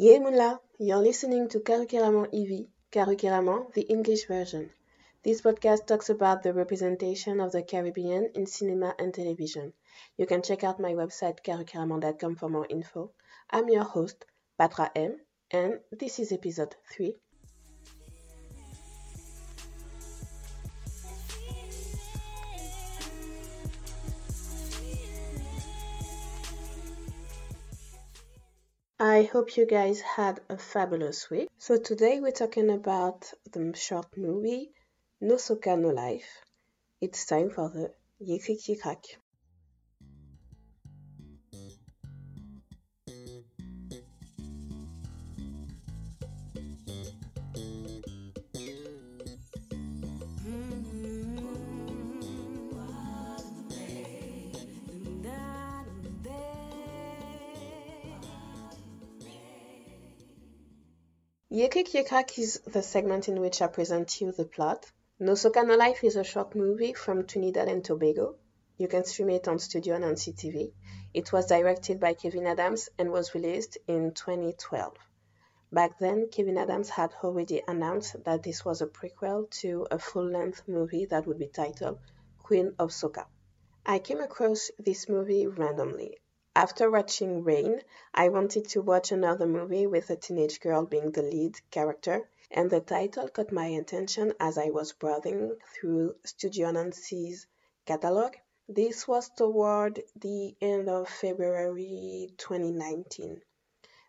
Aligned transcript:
Yemula, 0.00 0.60
you're 0.78 1.02
listening 1.02 1.48
to 1.48 1.58
Karukiraman 1.58 2.28
EV, 2.32 2.68
Karukiraman, 2.92 3.72
the 3.72 3.82
English 3.82 4.28
version. 4.28 4.70
This 5.24 5.40
podcast 5.40 5.86
talks 5.86 6.08
about 6.08 6.44
the 6.44 6.54
representation 6.54 7.40
of 7.40 7.50
the 7.50 7.64
Caribbean 7.64 8.30
in 8.36 8.46
cinema 8.46 8.94
and 8.96 9.12
television. 9.12 9.72
You 10.16 10.26
can 10.26 10.42
check 10.42 10.62
out 10.62 10.78
my 10.78 10.92
website 10.92 11.42
karukiraman.com 11.42 12.36
for 12.36 12.48
more 12.48 12.68
info. 12.70 13.10
I'm 13.50 13.68
your 13.68 13.82
host, 13.82 14.24
Patra 14.56 14.92
M, 14.94 15.20
and 15.50 15.80
this 15.90 16.20
is 16.20 16.30
episode 16.30 16.76
3 16.92 17.16
I 29.00 29.22
hope 29.32 29.56
you 29.56 29.64
guys 29.64 30.00
had 30.00 30.40
a 30.48 30.58
fabulous 30.58 31.30
week. 31.30 31.48
So 31.56 31.78
today 31.78 32.18
we're 32.18 32.32
talking 32.32 32.68
about 32.68 33.32
the 33.48 33.72
short 33.76 34.16
movie 34.16 34.72
No 35.20 35.36
Soca 35.36 35.78
No 35.78 35.90
Life. 35.90 36.42
It's 37.00 37.24
time 37.24 37.50
for 37.50 37.68
the 37.68 37.94
Yikrik 38.20 39.18
Yekik 61.58 61.92
Yekak 61.92 62.38
is 62.38 62.60
the 62.68 62.82
segment 62.82 63.28
in 63.28 63.40
which 63.40 63.60
I 63.60 63.66
present 63.66 64.20
you 64.20 64.30
the 64.30 64.44
plot. 64.44 64.92
No 65.18 65.32
Life 65.32 66.04
is 66.04 66.14
a 66.14 66.22
short 66.22 66.54
movie 66.54 66.92
from 66.92 67.26
Trinidad 67.26 67.66
and 67.66 67.84
Tobago. 67.84 68.36
You 68.76 68.86
can 68.86 69.04
stream 69.04 69.30
it 69.30 69.48
on 69.48 69.58
Studio 69.58 69.96
and 69.96 70.04
on 70.04 70.14
CTV. 70.14 70.70
It 71.12 71.32
was 71.32 71.46
directed 71.46 71.98
by 71.98 72.14
Kevin 72.14 72.46
Adams 72.46 72.88
and 72.96 73.10
was 73.10 73.34
released 73.34 73.76
in 73.88 74.12
2012. 74.12 74.94
Back 75.72 75.98
then, 75.98 76.28
Kevin 76.28 76.58
Adams 76.58 76.90
had 76.90 77.10
already 77.24 77.60
announced 77.66 78.22
that 78.22 78.44
this 78.44 78.64
was 78.64 78.80
a 78.80 78.86
prequel 78.86 79.50
to 79.62 79.84
a 79.90 79.98
full-length 79.98 80.62
movie 80.68 81.06
that 81.06 81.26
would 81.26 81.40
be 81.40 81.48
titled 81.48 81.98
Queen 82.38 82.72
of 82.78 82.90
Soca. 82.90 83.26
I 83.84 83.98
came 83.98 84.20
across 84.20 84.70
this 84.78 85.08
movie 85.08 85.48
randomly. 85.48 86.18
After 86.58 86.90
watching 86.90 87.44
Rain, 87.44 87.84
I 88.12 88.30
wanted 88.30 88.68
to 88.70 88.82
watch 88.82 89.12
another 89.12 89.46
movie 89.46 89.86
with 89.86 90.10
a 90.10 90.16
teenage 90.16 90.58
girl 90.58 90.84
being 90.84 91.12
the 91.12 91.22
lead 91.22 91.54
character, 91.70 92.28
and 92.50 92.68
the 92.68 92.80
title 92.80 93.28
caught 93.28 93.52
my 93.52 93.66
attention 93.66 94.34
as 94.40 94.58
I 94.58 94.70
was 94.70 94.92
browsing 94.92 95.56
through 95.72 96.16
Studio 96.24 96.66
Anansi's 96.66 97.46
catalog. 97.86 98.34
This 98.68 99.06
was 99.06 99.30
toward 99.36 100.02
the 100.16 100.56
end 100.60 100.88
of 100.88 101.08
February 101.08 102.34
2019. 102.36 103.40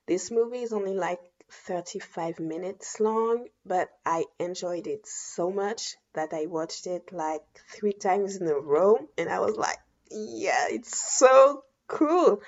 This 0.08 0.32
movie 0.32 0.64
is 0.64 0.74
only 0.74 0.96
like 0.96 1.22
35 1.52 2.40
minutes 2.40 3.00
long, 3.00 3.48
but 3.64 3.92
I 4.04 4.26
enjoyed 4.40 4.88
it 4.88 5.06
so 5.06 5.52
much 5.52 5.98
that 6.14 6.34
I 6.34 6.48
watched 6.48 6.88
it 6.88 7.14
like 7.14 7.46
three 7.70 7.94
times 7.94 8.38
in 8.38 8.48
a 8.48 8.60
row, 8.60 9.08
and 9.20 9.30
I 9.30 9.38
was 9.38 9.56
like, 9.56 9.78
yeah, 10.10 10.66
it's 10.72 10.98
so 10.98 11.64
cool. 11.90 12.42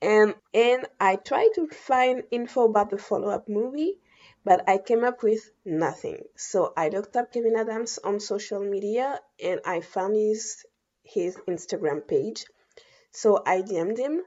And 0.00 0.34
and 0.52 0.86
I 1.00 1.16
tried 1.16 1.50
to 1.56 1.66
find 1.68 2.24
info 2.30 2.64
about 2.66 2.90
the 2.90 2.98
follow-up 2.98 3.48
movie, 3.48 3.98
but 4.44 4.68
I 4.68 4.78
came 4.78 5.02
up 5.02 5.22
with 5.22 5.50
nothing. 5.64 6.18
So 6.36 6.72
I 6.76 6.90
looked 6.90 7.16
up 7.16 7.32
Kevin 7.32 7.56
Adams 7.56 7.98
on 8.04 8.20
social 8.20 8.60
media 8.60 9.20
and 9.42 9.60
I 9.64 9.80
found 9.80 10.14
his 10.14 10.64
his 11.02 11.36
Instagram 11.48 12.06
page. 12.06 12.44
So 13.10 13.42
I 13.46 13.62
DM'd 13.62 13.98
him 13.98 14.22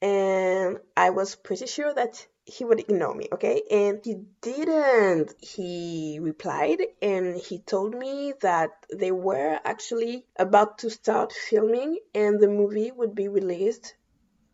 and 0.00 0.78
I 0.96 1.10
was 1.10 1.34
pretty 1.34 1.66
sure 1.66 1.92
that 1.92 2.26
he 2.46 2.64
would 2.64 2.80
ignore 2.80 3.14
me, 3.14 3.28
okay? 3.32 3.62
And 3.70 4.00
he 4.04 4.16
didn't. 4.42 5.34
He 5.40 6.18
replied 6.20 6.80
and 7.00 7.36
he 7.36 7.58
told 7.58 7.94
me 7.94 8.34
that 8.42 8.70
they 8.92 9.10
were 9.10 9.58
actually 9.64 10.26
about 10.36 10.78
to 10.78 10.90
start 10.90 11.32
filming 11.32 11.98
and 12.14 12.38
the 12.38 12.48
movie 12.48 12.90
would 12.90 13.14
be 13.14 13.28
released 13.28 13.94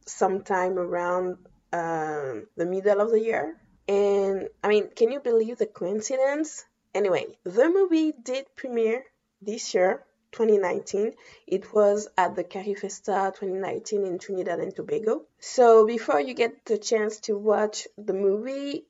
sometime 0.07 0.79
around 0.79 1.39
um, 1.73 2.47
the 2.57 2.67
middle 2.67 3.01
of 3.01 3.11
the 3.11 3.21
year. 3.21 3.57
And 3.89 4.49
I 4.63 4.69
mean, 4.69 4.91
can 4.95 5.11
you 5.11 5.21
believe 5.21 5.59
the 5.59 5.67
coincidence? 5.67 6.65
Anyway, 6.95 7.27
the 7.45 7.69
movie 7.69 8.13
did 8.13 8.47
premiere 8.57 9.05
this 9.43 9.75
year 9.75 10.05
2019. 10.33 11.15
It 11.47 11.73
was 11.73 12.09
at 12.17 12.37
the 12.37 12.45
Carifesta 12.45 13.35
2019 13.35 14.05
in 14.05 14.19
Trinidad 14.19 14.61
and 14.61 14.75
Tobago. 14.75 15.23
So 15.39 15.87
before 15.87 16.21
you 16.21 16.35
get 16.35 16.65
the 16.65 16.79
chance 16.79 17.21
to 17.21 17.37
watch 17.37 17.89
the 17.97 18.13
movie, 18.13 18.87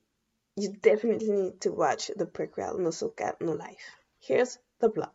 you 0.57 0.73
definitely 0.73 1.31
need 1.31 1.61
to 1.63 1.73
watch 1.73 2.11
the 2.17 2.27
prequel 2.27 2.79
No 2.79 2.91
Soca 2.91 3.41
No 3.41 3.53
Life. 3.53 3.91
Here's 4.19 4.59
the 4.79 4.91
plot. 4.91 5.15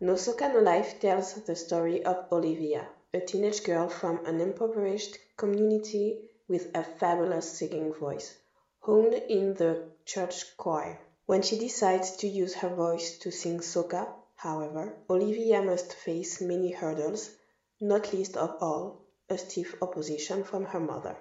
No 0.00 0.14
Soca 0.14 0.52
No 0.52 0.60
Life 0.60 1.00
tells 1.00 1.34
the 1.34 1.54
story 1.54 2.04
of 2.04 2.26
Olivia, 2.32 2.88
a 3.12 3.20
teenage 3.20 3.62
girl 3.64 3.88
from 3.88 4.24
an 4.26 4.40
impoverished 4.40 5.18
community 5.36 6.30
with 6.48 6.70
a 6.74 6.82
fabulous 6.82 7.50
singing 7.58 7.92
voice, 7.92 8.36
honed 8.80 9.14
in 9.14 9.54
the 9.54 9.84
church 10.04 10.56
choir. 10.56 10.98
When 11.26 11.42
she 11.42 11.58
decides 11.58 12.16
to 12.16 12.26
use 12.26 12.54
her 12.54 12.70
voice 12.70 13.18
to 13.18 13.30
sing 13.30 13.60
soca, 13.60 14.08
However, 14.42 14.96
Olivia 15.10 15.60
must 15.60 15.92
face 15.92 16.40
many 16.40 16.70
hurdles, 16.70 17.36
not 17.78 18.14
least 18.14 18.38
of 18.38 18.56
all, 18.62 19.04
a 19.28 19.36
stiff 19.36 19.74
opposition 19.82 20.44
from 20.44 20.64
her 20.64 20.80
mother. 20.80 21.14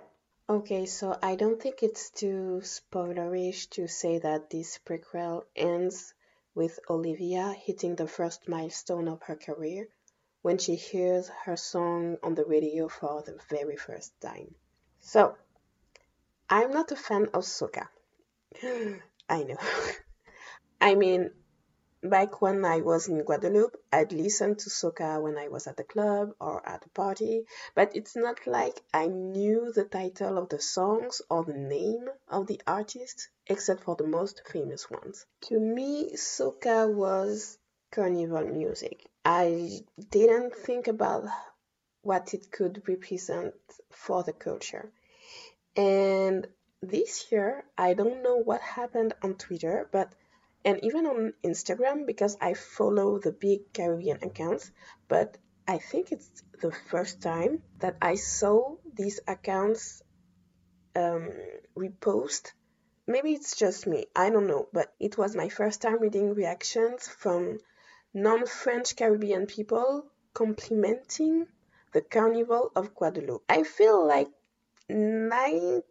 Okay, 0.47 0.85
so 0.85 1.19
I 1.22 1.35
don't 1.35 1.62
think 1.62 1.84
it's 1.84 2.12
too 2.12 2.62
spoilerish 2.63 3.72
to 3.72 3.90
say 3.90 4.19
that 4.19 4.50
this 4.50 4.79
prequel 4.85 5.44
ends 5.53 6.13
with 6.56 6.79
Olivia 6.90 7.52
hitting 7.52 7.97
the 7.97 8.08
first 8.08 8.47
milestone 8.47 9.09
of 9.09 9.22
her 9.24 9.35
career 9.35 9.90
when 10.41 10.58
she 10.58 10.75
hears 10.75 11.28
her 11.44 11.58
song 11.58 12.16
on 12.24 12.35
the 12.35 12.46
radio 12.46 12.88
for 12.88 13.22
the 13.24 13.38
very 13.50 13.75
first 13.75 14.18
time. 14.22 14.56
So, 15.02 15.35
I'm 16.50 16.72
not 16.72 16.94
a 16.94 16.96
fan 16.96 17.25
of 17.34 17.44
soca. 17.44 17.90
I 19.29 19.44
know. 19.44 19.58
I 20.79 20.96
mean, 20.96 21.31
Back 22.01 22.41
when 22.41 22.63
I 22.63 22.79
was 22.79 23.09
in 23.09 23.23
Guadeloupe, 23.23 23.75
I'd 23.91 24.13
listen 24.13 24.55
to 24.55 24.69
soca 24.69 25.21
when 25.21 25.37
I 25.37 25.49
was 25.49 25.67
at 25.67 25.75
the 25.75 25.83
club 25.83 26.33
or 26.39 26.65
at 26.65 26.85
a 26.85 26.89
party, 26.89 27.45
but 27.75 27.93
it's 27.93 28.15
not 28.15 28.47
like 28.47 28.81
I 28.93 29.07
knew 29.07 29.73
the 29.73 29.83
title 29.83 30.37
of 30.37 30.47
the 30.47 30.61
songs 30.61 31.21
or 31.29 31.43
the 31.43 31.53
name 31.53 32.07
of 32.29 32.47
the 32.47 32.61
artist, 32.65 33.27
except 33.47 33.83
for 33.83 33.97
the 33.97 34.07
most 34.07 34.43
famous 34.47 34.89
ones. 34.89 35.25
To 35.49 35.59
me, 35.59 36.13
soca 36.15 36.89
was 36.89 37.57
carnival 37.91 38.47
music. 38.47 39.05
I 39.25 39.81
didn't 40.09 40.55
think 40.55 40.87
about 40.87 41.25
what 42.01 42.33
it 42.33 42.49
could 42.49 42.87
represent 42.87 43.55
for 43.91 44.23
the 44.23 44.31
culture. 44.31 44.89
And 45.75 46.47
this 46.81 47.29
year, 47.29 47.66
I 47.77 47.93
don't 47.93 48.23
know 48.23 48.37
what 48.37 48.61
happened 48.61 49.16
on 49.21 49.35
Twitter, 49.35 49.89
but 49.91 50.13
and 50.66 50.84
even 50.84 51.06
on 51.06 51.34
Instagram 51.44 52.06
because 52.06 52.38
I 52.42 52.53
follow 52.53 53.20
the 53.20 53.31
big 53.31 53.72
Caribbean 53.74 54.20
accounts, 54.24 54.72
but 55.08 55.38
I 55.68 55.78
think 55.78 56.12
it's 56.12 56.30
the 56.62 56.72
first 56.72 57.22
time 57.22 57.62
that 57.80 57.97
I 58.02 58.16
saw 58.16 58.75
these 58.94 59.20
accounts 59.28 60.02
um, 60.96 61.31
repost. 61.78 62.52
Maybe 63.08 63.34
it's 63.34 63.56
just 63.56 63.88
me, 63.88 64.06
I 64.16 64.29
don't 64.29 64.47
know, 64.47 64.67
but 64.73 64.94
it 65.00 65.17
was 65.17 65.35
my 65.35 65.50
first 65.50 65.82
time 65.82 66.00
reading 66.00 66.34
reactions 66.34 67.08
from 67.08 67.59
non 68.14 68.46
French 68.46 68.96
Caribbean 68.96 69.46
people 69.46 70.05
complimenting 70.34 71.47
the 71.94 72.02
Carnival 72.02 72.72
of 72.76 72.94
Guadeloupe. 72.94 73.44
I 73.50 73.64
feel 73.64 74.05
like 74.05 74.29
90 74.90 75.82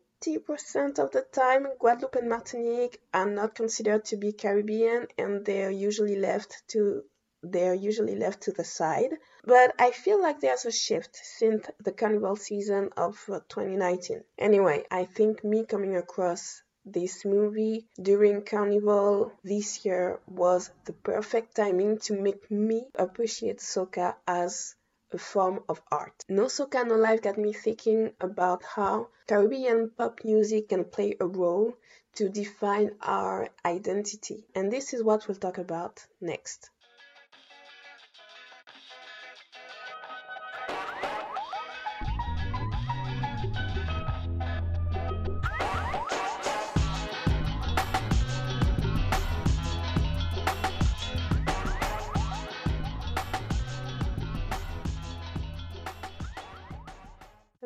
percent 0.45 0.99
of 0.99 1.13
the 1.13 1.23
time, 1.23 1.69
Guadeloupe 1.79 2.17
and 2.17 2.29
Martinique 2.29 3.01
are 3.15 3.31
not 3.31 3.55
considered 3.55 4.05
to 4.07 4.17
be 4.17 4.33
Caribbean 4.33 5.07
and 5.17 5.45
they're 5.45 5.71
usually 5.71 6.17
left 6.17 6.63
to 6.69 7.05
they're 7.43 7.75
usually 7.75 8.17
left 8.17 8.43
to 8.43 8.53
the 8.53 8.65
side. 8.65 9.17
But 9.45 9.73
I 9.79 9.93
feel 9.93 10.21
like 10.21 10.41
there's 10.41 10.67
a 10.67 10.73
shift 10.73 11.15
since 11.15 11.71
the 11.79 11.93
carnival 11.93 12.35
season 12.35 12.91
of 12.97 13.17
uh, 13.29 13.41
2019. 13.49 14.25
Anyway, 14.37 14.85
I 14.91 15.05
think 15.05 15.45
me 15.45 15.65
coming 15.65 15.97
across 15.97 16.63
this 16.85 17.25
movie 17.25 17.87
during 18.01 18.43
carnival 18.43 19.33
this 19.45 19.85
year 19.85 20.19
was 20.27 20.71
the 20.87 20.95
perfect 20.95 21.55
timing 21.55 21.99
to 21.99 22.21
make 22.21 22.51
me 22.51 22.89
appreciate 22.95 23.59
soca 23.59 24.17
as 24.27 24.75
a 25.11 25.19
form 25.19 25.63
of 25.69 25.81
art. 25.91 26.25
No 26.29 26.45
Soca 26.45 26.87
No 26.87 26.97
Life 26.97 27.23
got 27.23 27.39
me 27.39 27.53
thinking 27.53 28.13
about 28.21 28.63
how 28.63 29.09
Caribbean 29.27 29.91
pop 29.91 30.25
music 30.25 30.69
can 30.69 30.85
play 30.85 31.17
a 31.21 31.27
role 31.27 31.75
to 32.17 32.29
define 32.29 32.97
our 33.01 33.49
identity. 33.65 34.45
And 34.55 34.73
this 34.73 34.93
is 34.93 35.03
what 35.03 35.27
we'll 35.27 35.37
talk 35.37 35.59
about 35.59 36.05
next. 36.21 36.71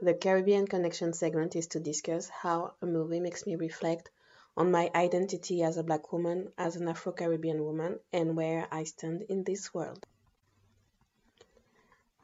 The 0.04 0.14
Caribbean 0.14 0.66
Connection 0.66 1.12
segment 1.12 1.54
is 1.54 1.68
to 1.68 1.78
discuss 1.78 2.28
how 2.28 2.74
a 2.82 2.86
movie 2.86 3.20
makes 3.20 3.46
me 3.46 3.54
reflect 3.54 4.10
on 4.56 4.72
my 4.72 4.90
identity 4.96 5.62
as 5.62 5.76
a 5.76 5.84
black 5.84 6.10
woman, 6.10 6.52
as 6.58 6.74
an 6.74 6.88
Afro 6.88 7.12
Caribbean 7.12 7.64
woman, 7.64 8.00
and 8.12 8.36
where 8.36 8.66
I 8.72 8.82
stand 8.82 9.22
in 9.28 9.44
this 9.44 9.72
world. 9.72 10.04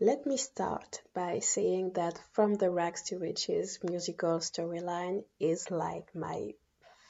Let 0.01 0.27
me 0.27 0.37
start 0.37 1.03
by 1.15 1.39
saying 1.39 1.93
that 1.93 2.19
From 2.33 2.57
the 2.57 2.69
Rags 2.69 3.05
to 3.11 3.19
Riches 3.21 3.79
musical 3.85 4.41
storyline 4.41 5.23
is 5.39 5.71
like 5.71 6.13
my 6.17 6.55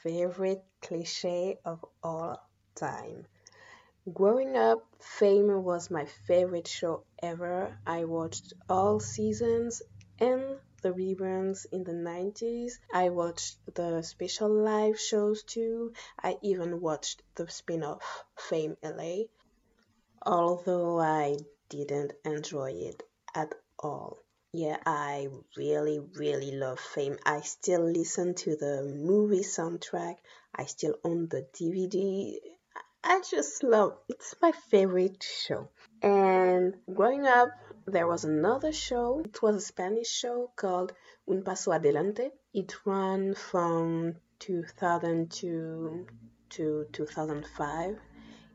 favorite 0.02 0.62
cliche 0.82 1.60
of 1.64 1.82
all 2.02 2.46
time. 2.74 3.24
Growing 4.12 4.54
up, 4.58 4.86
Fame 5.00 5.64
was 5.64 5.90
my 5.90 6.04
favorite 6.04 6.68
show 6.68 7.04
ever. 7.22 7.74
I 7.86 8.04
watched 8.04 8.52
all 8.68 9.00
seasons 9.00 9.80
and 10.20 10.58
the 10.82 10.90
reruns 10.92 11.66
in 11.72 11.84
the 11.84 11.92
90s. 11.92 12.72
I 12.92 13.10
watched 13.10 13.58
the 13.74 14.02
special 14.02 14.48
live 14.48 14.98
shows 14.98 15.42
too. 15.42 15.92
I 16.22 16.36
even 16.42 16.80
watched 16.80 17.22
the 17.34 17.48
spin 17.48 17.82
off 17.82 18.24
Fame 18.36 18.76
LA, 18.82 19.24
although 20.24 21.00
I 21.00 21.36
didn't 21.68 22.12
enjoy 22.24 22.72
it 22.72 23.02
at 23.34 23.52
all. 23.78 24.18
Yeah, 24.52 24.78
I 24.86 25.28
really, 25.56 26.00
really 26.14 26.52
love 26.52 26.80
Fame. 26.80 27.18
I 27.26 27.42
still 27.42 27.82
listen 27.82 28.34
to 28.34 28.56
the 28.56 28.82
movie 28.82 29.44
soundtrack. 29.44 30.16
I 30.54 30.64
still 30.64 30.94
own 31.04 31.28
the 31.28 31.46
DVD. 31.52 32.38
I 33.04 33.20
just 33.30 33.62
love 33.62 33.98
it's 34.08 34.34
my 34.40 34.52
favorite 34.52 35.22
show. 35.22 35.68
And 36.02 36.74
growing 36.92 37.26
up, 37.26 37.50
there 37.88 38.06
was 38.06 38.24
another 38.24 38.72
show. 38.72 39.20
It 39.24 39.40
was 39.40 39.56
a 39.56 39.60
Spanish 39.60 40.08
show 40.08 40.50
called 40.56 40.92
Un 41.26 41.42
Paso 41.42 41.72
Adelante. 41.72 42.30
It 42.52 42.74
ran 42.84 43.34
from 43.34 44.16
2002 44.40 46.06
to 46.50 46.86
2005. 46.92 47.98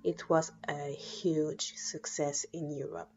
It 0.04 0.30
was 0.30 0.52
a 0.68 0.94
huge 0.94 1.76
success 1.76 2.46
in 2.54 2.72
Europe. 2.72 3.10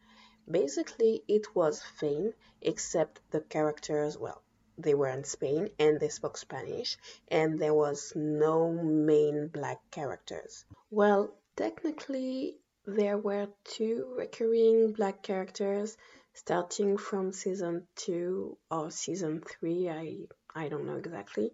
Basically, 0.50 1.22
it 1.28 1.54
was 1.54 1.82
fame, 1.82 2.32
except 2.62 3.20
the 3.30 3.40
characters, 3.40 4.16
well, 4.16 4.42
they 4.78 4.94
were 4.94 5.08
in 5.08 5.24
Spain 5.24 5.68
and 5.78 5.98
they 5.98 6.08
spoke 6.08 6.36
Spanish, 6.36 6.96
and 7.28 7.58
there 7.58 7.74
was 7.74 8.12
no 8.14 8.72
main 8.72 9.48
black 9.48 9.80
characters. 9.90 10.64
Well, 10.90 11.34
technically, 11.56 12.58
there 12.86 13.18
were 13.18 13.48
two 13.64 14.14
recurring 14.16 14.92
black 14.92 15.20
characters 15.22 15.96
starting 16.34 16.96
from 16.96 17.32
season 17.32 17.86
2 17.96 18.56
or 18.70 18.90
season 18.92 19.40
3, 19.40 19.90
I, 19.90 20.18
I 20.54 20.68
don't 20.68 20.86
know 20.86 20.96
exactly. 20.96 21.52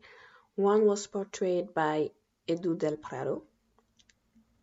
One 0.56 0.84
was 0.84 1.06
portrayed 1.06 1.73
by 1.73 2.11
Edu 2.46 2.79
del 2.79 2.99
Prado, 2.99 3.44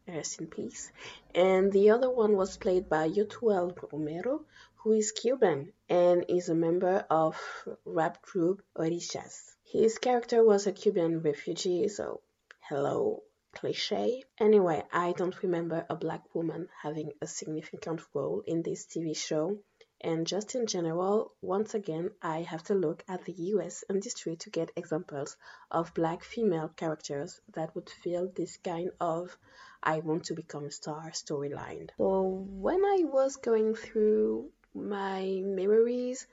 rest 0.07 0.39
in 0.39 0.47
peace, 0.47 0.91
and 1.33 1.71
the 1.71 1.89
other 1.89 2.09
one 2.09 2.35
was 2.35 2.57
played 2.57 2.87
by 2.87 3.09
Yotuel 3.09 3.75
Romero, 3.91 4.45
who 4.75 4.91
is 4.91 5.11
Cuban 5.11 5.73
and 5.89 6.25
is 6.29 6.49
a 6.49 6.55
member 6.55 7.05
of 7.09 7.35
rap 7.83 8.21
group 8.21 8.61
Orishas. 8.75 9.55
His 9.63 9.97
character 9.97 10.43
was 10.43 10.67
a 10.67 10.71
Cuban 10.71 11.21
refugee, 11.21 11.87
so 11.87 12.21
hello, 12.59 13.23
cliche. 13.53 14.23
Anyway, 14.39 14.83
I 14.91 15.13
don't 15.13 15.41
remember 15.41 15.85
a 15.89 15.95
black 15.95 16.23
woman 16.33 16.69
having 16.81 17.11
a 17.21 17.27
significant 17.27 18.01
role 18.13 18.43
in 18.45 18.61
this 18.61 18.85
TV 18.85 19.15
show. 19.15 19.59
And 20.01 20.25
just 20.25 20.55
in 20.55 20.65
general, 20.65 21.33
once 21.41 21.73
again, 21.73 22.11
I 22.21 22.43
have 22.43 22.63
to 22.63 22.73
look 22.73 23.03
at 23.07 23.25
the 23.25 23.33
US 23.33 23.83
industry 23.89 24.37
to 24.37 24.49
get 24.49 24.71
examples 24.75 25.35
of 25.69 25.93
black 25.93 26.23
female 26.23 26.69
characters 26.69 27.41
that 27.53 27.75
would 27.75 27.89
fill 27.89 28.31
this 28.33 28.57
kind 28.57 28.91
of 29.01 29.37
I 29.83 29.99
want 29.99 30.25
to 30.25 30.33
become 30.33 30.65
a 30.65 30.71
star 30.71 31.11
storyline. 31.11 31.89
So 31.97 32.45
when 32.49 32.83
I 32.83 33.03
was 33.03 33.35
going 33.37 33.75
through 33.75 34.51
my 34.73 35.41
memories, 35.43 36.27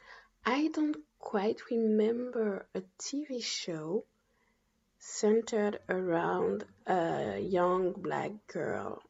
I 0.44 0.68
don't 0.68 0.96
quite 1.18 1.60
remember 1.70 2.68
a 2.74 2.82
TV 3.00 3.42
show 3.42 4.04
centered 5.06 5.78
around 5.88 6.64
a 6.86 7.38
young 7.38 7.92
black 7.92 8.32
girl. 8.48 9.02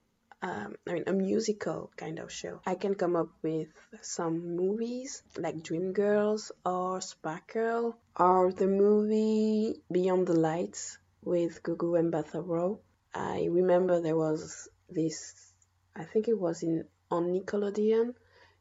Um, 0.43 0.77
I 0.87 0.93
mean, 0.93 1.05
a 1.07 1.13
musical 1.13 1.91
kind 1.97 2.19
of 2.19 2.31
show. 2.31 2.61
I 2.67 2.75
can 2.75 2.95
come 2.95 3.17
up 3.17 3.31
with 3.43 3.69
some 4.03 4.57
movies 4.57 5.23
like 5.37 5.57
Dreamgirls 5.57 6.51
or 6.65 7.01
Sparkle 7.01 7.97
or 8.15 8.53
the 8.53 8.67
movie 8.67 9.81
Beyond 9.91 10.27
the 10.27 10.39
Lights 10.39 10.99
with 11.25 11.63
Gugu 11.63 12.11
Mbatha-Raw. 12.11 12.77
I 13.15 13.49
remember 13.51 14.01
there 14.01 14.17
was 14.17 14.69
this, 14.91 15.53
I 15.97 16.05
think 16.05 16.29
it 16.29 16.39
was 16.39 16.63
in 16.63 16.85
on 17.11 17.33
Nickelodeon. 17.33 18.15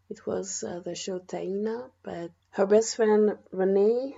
It 0.10 0.26
was 0.26 0.64
uh, 0.64 0.80
the 0.80 0.96
show 0.96 1.20
Taina, 1.20 1.90
but 2.04 2.32
her 2.52 2.66
best 2.66 2.96
friend 2.96 3.38
Renee 3.52 4.16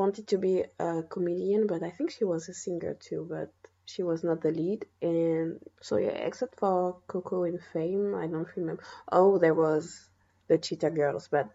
wanted 0.00 0.26
to 0.28 0.38
be 0.38 0.64
a 0.78 1.02
comedian, 1.14 1.66
but 1.66 1.82
I 1.82 1.90
think 1.90 2.10
she 2.10 2.24
was 2.24 2.48
a 2.48 2.54
singer 2.54 2.94
too, 3.08 3.26
but 3.28 3.52
she 3.84 4.02
was 4.02 4.24
not 4.24 4.40
the 4.40 4.52
lead. 4.60 4.86
And 5.02 5.60
so 5.80 5.96
yeah, 5.96 6.16
except 6.28 6.58
for 6.58 7.00
Coco 7.06 7.44
in 7.44 7.58
Fame, 7.72 8.14
I 8.14 8.26
don't 8.26 8.56
remember. 8.56 8.82
Oh, 9.10 9.38
there 9.38 9.58
was 9.66 10.08
the 10.48 10.58
Cheetah 10.58 10.90
Girls, 10.90 11.28
but 11.28 11.48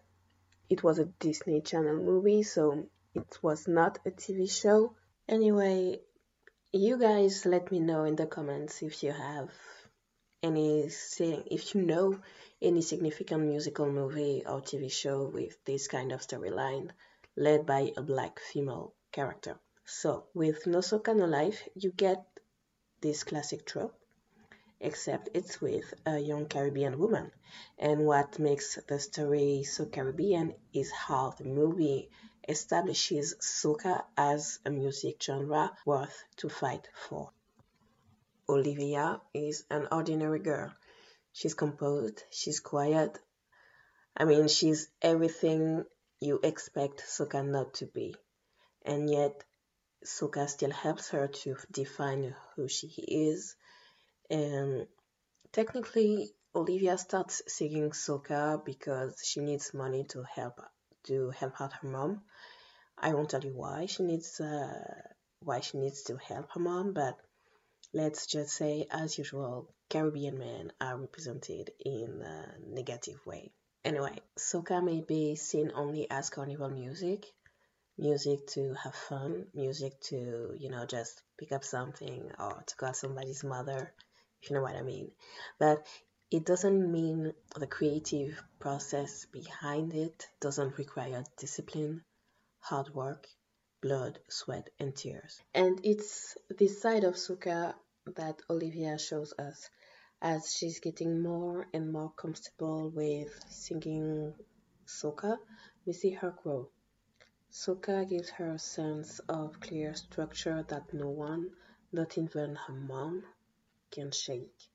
it 0.68 0.82
was 0.82 0.98
a 0.98 1.10
Disney 1.26 1.60
Channel 1.60 1.96
movie, 2.10 2.42
so 2.42 2.86
it 3.14 3.38
was 3.42 3.66
not 3.66 3.98
a 4.06 4.10
TV 4.10 4.50
show. 4.62 4.94
Anyway, 5.28 6.00
you 6.72 6.98
guys 6.98 7.46
let 7.46 7.72
me 7.72 7.80
know 7.80 8.04
in 8.04 8.16
the 8.16 8.26
comments 8.26 8.82
if 8.82 9.02
you 9.02 9.12
have 9.12 9.50
any 10.42 10.88
if 11.56 11.74
you 11.74 11.82
know 11.82 12.18
any 12.62 12.82
significant 12.82 13.42
musical 13.44 13.90
movie 13.90 14.42
or 14.46 14.60
TV 14.60 14.90
show 14.90 15.18
with 15.38 15.56
this 15.64 15.88
kind 15.88 16.12
of 16.12 16.20
storyline 16.20 16.90
led 17.36 17.66
by 17.66 17.92
a 17.96 18.02
black 18.02 18.40
female 18.40 18.94
character. 19.12 19.58
So 19.84 20.26
with 20.34 20.66
No 20.66 20.80
Life, 21.26 21.68
you 21.74 21.92
get 21.92 22.24
this 23.00 23.24
classic 23.24 23.64
trope, 23.66 23.94
except 24.80 25.28
it's 25.34 25.60
with 25.60 25.94
a 26.04 26.18
young 26.18 26.46
Caribbean 26.46 26.98
woman. 26.98 27.30
And 27.78 28.06
what 28.06 28.38
makes 28.38 28.78
the 28.88 28.98
story 28.98 29.64
so 29.64 29.86
Caribbean 29.86 30.54
is 30.72 30.90
how 30.90 31.30
the 31.30 31.44
movie 31.44 32.10
establishes 32.48 33.34
soca 33.40 34.04
as 34.16 34.58
a 34.64 34.70
music 34.70 35.22
genre 35.22 35.76
worth 35.84 36.24
to 36.36 36.48
fight 36.48 36.88
for. 36.94 37.30
Olivia 38.48 39.20
is 39.34 39.64
an 39.70 39.88
ordinary 39.90 40.38
girl. 40.38 40.72
She's 41.32 41.54
composed, 41.54 42.22
she's 42.30 42.60
quiet. 42.60 43.18
I 44.16 44.24
mean, 44.24 44.48
she's 44.48 44.88
everything 45.02 45.84
you 46.26 46.40
expect 46.42 47.04
Soca 47.06 47.46
not 47.46 47.74
to 47.74 47.86
be. 47.86 48.14
And 48.84 49.08
yet, 49.08 49.44
Soca 50.04 50.48
still 50.48 50.70
helps 50.70 51.10
her 51.10 51.28
to 51.28 51.56
define 51.70 52.34
who 52.54 52.68
she 52.68 52.88
is. 53.06 53.56
And 54.28 54.86
technically, 55.52 56.30
Olivia 56.54 56.96
starts 56.98 57.42
singing 57.46 57.90
Soca 57.90 58.64
because 58.64 59.20
she 59.24 59.40
needs 59.40 59.74
money 59.74 60.04
to 60.12 60.22
help 60.22 60.60
to 61.04 61.30
help 61.30 61.60
out 61.60 61.72
her 61.74 61.88
mom. 61.88 62.22
I 62.98 63.14
won't 63.14 63.30
tell 63.30 63.44
you 63.44 63.54
why 63.54 63.86
she 63.86 64.02
needs 64.02 64.40
uh, 64.40 65.02
why 65.40 65.60
she 65.60 65.78
needs 65.78 66.02
to 66.04 66.16
help 66.16 66.50
her 66.52 66.60
mom, 66.60 66.92
but 66.92 67.16
let's 67.92 68.26
just 68.26 68.50
say, 68.56 68.86
as 68.90 69.18
usual, 69.18 69.68
Caribbean 69.90 70.38
men 70.38 70.72
are 70.80 70.98
represented 70.98 71.70
in 71.78 72.22
a 72.22 72.36
negative 72.66 73.20
way. 73.26 73.52
Anyway, 73.90 74.16
soca 74.38 74.82
may 74.84 75.00
be 75.00 75.36
seen 75.36 75.70
only 75.74 76.10
as 76.10 76.28
carnival 76.30 76.68
music, 76.68 77.20
music 77.98 78.46
to 78.48 78.74
have 78.74 78.94
fun, 78.94 79.46
music 79.54 79.92
to, 80.00 80.18
you 80.58 80.70
know, 80.70 80.84
just 80.86 81.22
pick 81.38 81.52
up 81.52 81.64
something 81.64 82.22
or 82.38 82.62
to 82.66 82.76
call 82.76 82.92
somebody's 82.94 83.44
mother, 83.44 83.92
if 84.42 84.50
you 84.50 84.56
know 84.56 84.62
what 84.62 84.76
I 84.76 84.82
mean. 84.82 85.12
But 85.58 85.86
It 86.30 86.44
doesn't 86.44 86.92
mean 86.92 87.32
the 87.56 87.68
creative 87.68 88.42
process 88.58 89.26
behind 89.26 89.94
it 89.94 90.26
doesn't 90.40 90.78
require 90.78 91.24
discipline, 91.38 92.04
hard 92.60 92.88
work, 92.94 93.28
blood, 93.82 94.18
sweat, 94.28 94.70
and 94.80 94.94
tears. 94.96 95.40
And 95.54 95.80
it's 95.84 96.36
this 96.58 96.82
side 96.82 97.04
of 97.04 97.14
soca 97.14 97.74
that 98.16 98.42
Olivia 98.50 98.98
shows 98.98 99.32
us 99.38 99.70
as 100.22 100.54
she's 100.54 100.80
getting 100.80 101.22
more 101.22 101.66
and 101.72 101.92
more 101.92 102.10
comfortable 102.12 102.88
with 102.90 103.38
singing 103.48 104.34
soca, 104.86 105.38
we 105.84 105.92
see 105.92 106.10
her 106.10 106.30
grow. 106.42 106.68
Soca 107.52 108.08
gives 108.08 108.30
her 108.30 108.52
a 108.52 108.58
sense 108.58 109.18
of 109.28 109.60
clear 109.60 109.94
structure 109.94 110.64
that 110.68 110.92
no 110.92 111.08
one, 111.08 111.50
not 111.92 112.16
even 112.18 112.54
her 112.54 112.74
mom, 112.74 113.24
can 113.90 114.10
shake. 114.10 114.70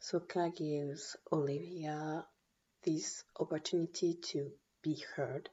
Soca 0.00 0.54
gives 0.54 1.16
Olivia 1.32 2.26
this 2.82 3.24
opportunity 3.40 4.14
to 4.14 4.52
be 4.82 5.02
heard, 5.16 5.48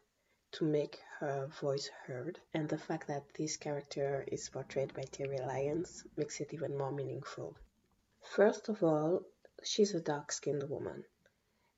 to 0.52 0.66
make 0.66 1.00
her 1.20 1.48
voice 1.62 1.90
heard, 2.06 2.40
and 2.54 2.68
the 2.68 2.78
fact 2.78 3.08
that 3.08 3.24
this 3.34 3.56
character 3.58 4.26
is 4.28 4.50
portrayed 4.50 4.94
by 4.94 5.04
Terry 5.04 5.38
Lyons 5.38 6.06
makes 6.18 6.42
it 6.42 6.54
even 6.54 6.78
more 6.78 6.92
meaningful. 6.92 7.56
First 8.36 8.70
of 8.70 8.82
all, 8.82 9.24
she's 9.62 9.94
a 9.94 10.00
dark 10.00 10.32
skinned 10.32 10.64
woman. 10.70 11.04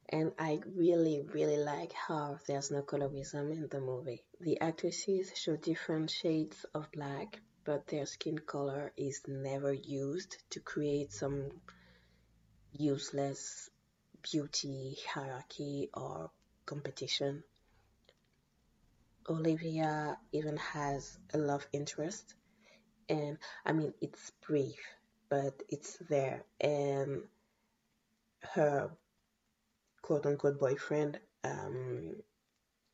And 0.07 0.33
I 0.37 0.61
really, 0.75 1.23
really 1.33 1.57
like 1.57 1.93
how 1.93 2.37
there's 2.45 2.69
no 2.69 2.83
colorism 2.83 3.51
in 3.51 3.67
the 3.69 3.79
movie. 3.81 4.23
The 4.39 4.61
actresses 4.61 5.31
show 5.35 5.55
different 5.55 6.11
shades 6.11 6.63
of 6.75 6.91
black, 6.91 7.39
but 7.63 7.87
their 7.87 8.05
skin 8.05 8.37
color 8.37 8.93
is 8.95 9.21
never 9.27 9.73
used 9.73 10.37
to 10.51 10.59
create 10.59 11.11
some 11.11 11.49
useless 12.73 13.71
beauty 14.21 14.99
hierarchy 15.09 15.89
or 15.91 16.29
competition. 16.67 17.43
Olivia 19.27 20.19
even 20.31 20.57
has 20.57 21.17
a 21.33 21.39
love 21.39 21.65
interest, 21.73 22.35
and 23.09 23.39
I 23.65 23.71
mean, 23.71 23.95
it's 24.01 24.31
brief, 24.45 24.77
but 25.33 25.63
it's 25.67 25.97
there. 26.11 26.43
And 26.61 27.23
her 28.53 28.91
quote 30.03 30.27
unquote 30.27 30.59
boyfriend 30.59 31.19
um, 31.43 32.17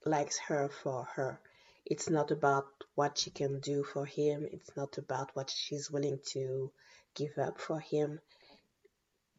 likes 0.06 0.38
her 0.48 0.70
for 0.70 1.04
her. 1.16 1.42
It's 1.86 2.10
not 2.10 2.32
about 2.32 2.68
what 2.96 3.18
she 3.18 3.30
can 3.32 3.60
do 3.60 3.84
for 3.84 4.06
him, 4.06 4.48
it's 4.50 4.72
not 4.78 4.98
about 4.98 5.32
what 5.34 5.50
she's 5.50 5.92
willing 5.92 6.20
to 6.32 6.72
give 7.14 7.38
up 7.38 7.60
for 7.60 7.82
him. 7.82 8.22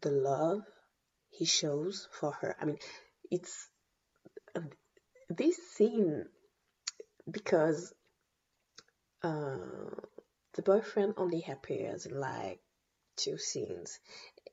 The 0.03 0.11
love 0.11 0.63
he 1.31 1.47
shows 1.47 2.07
for 2.13 2.33
her. 2.33 2.55
I 2.61 2.67
mean, 2.67 2.79
it's 3.31 3.67
uh, 4.55 4.61
this 5.31 5.57
scene 5.75 6.27
because 7.31 7.95
uh, 9.23 9.57
the 10.53 10.63
boyfriend 10.63 11.15
only 11.17 11.47
appears 11.49 12.07
like 12.11 12.61
two 13.23 13.39
scenes 13.39 13.99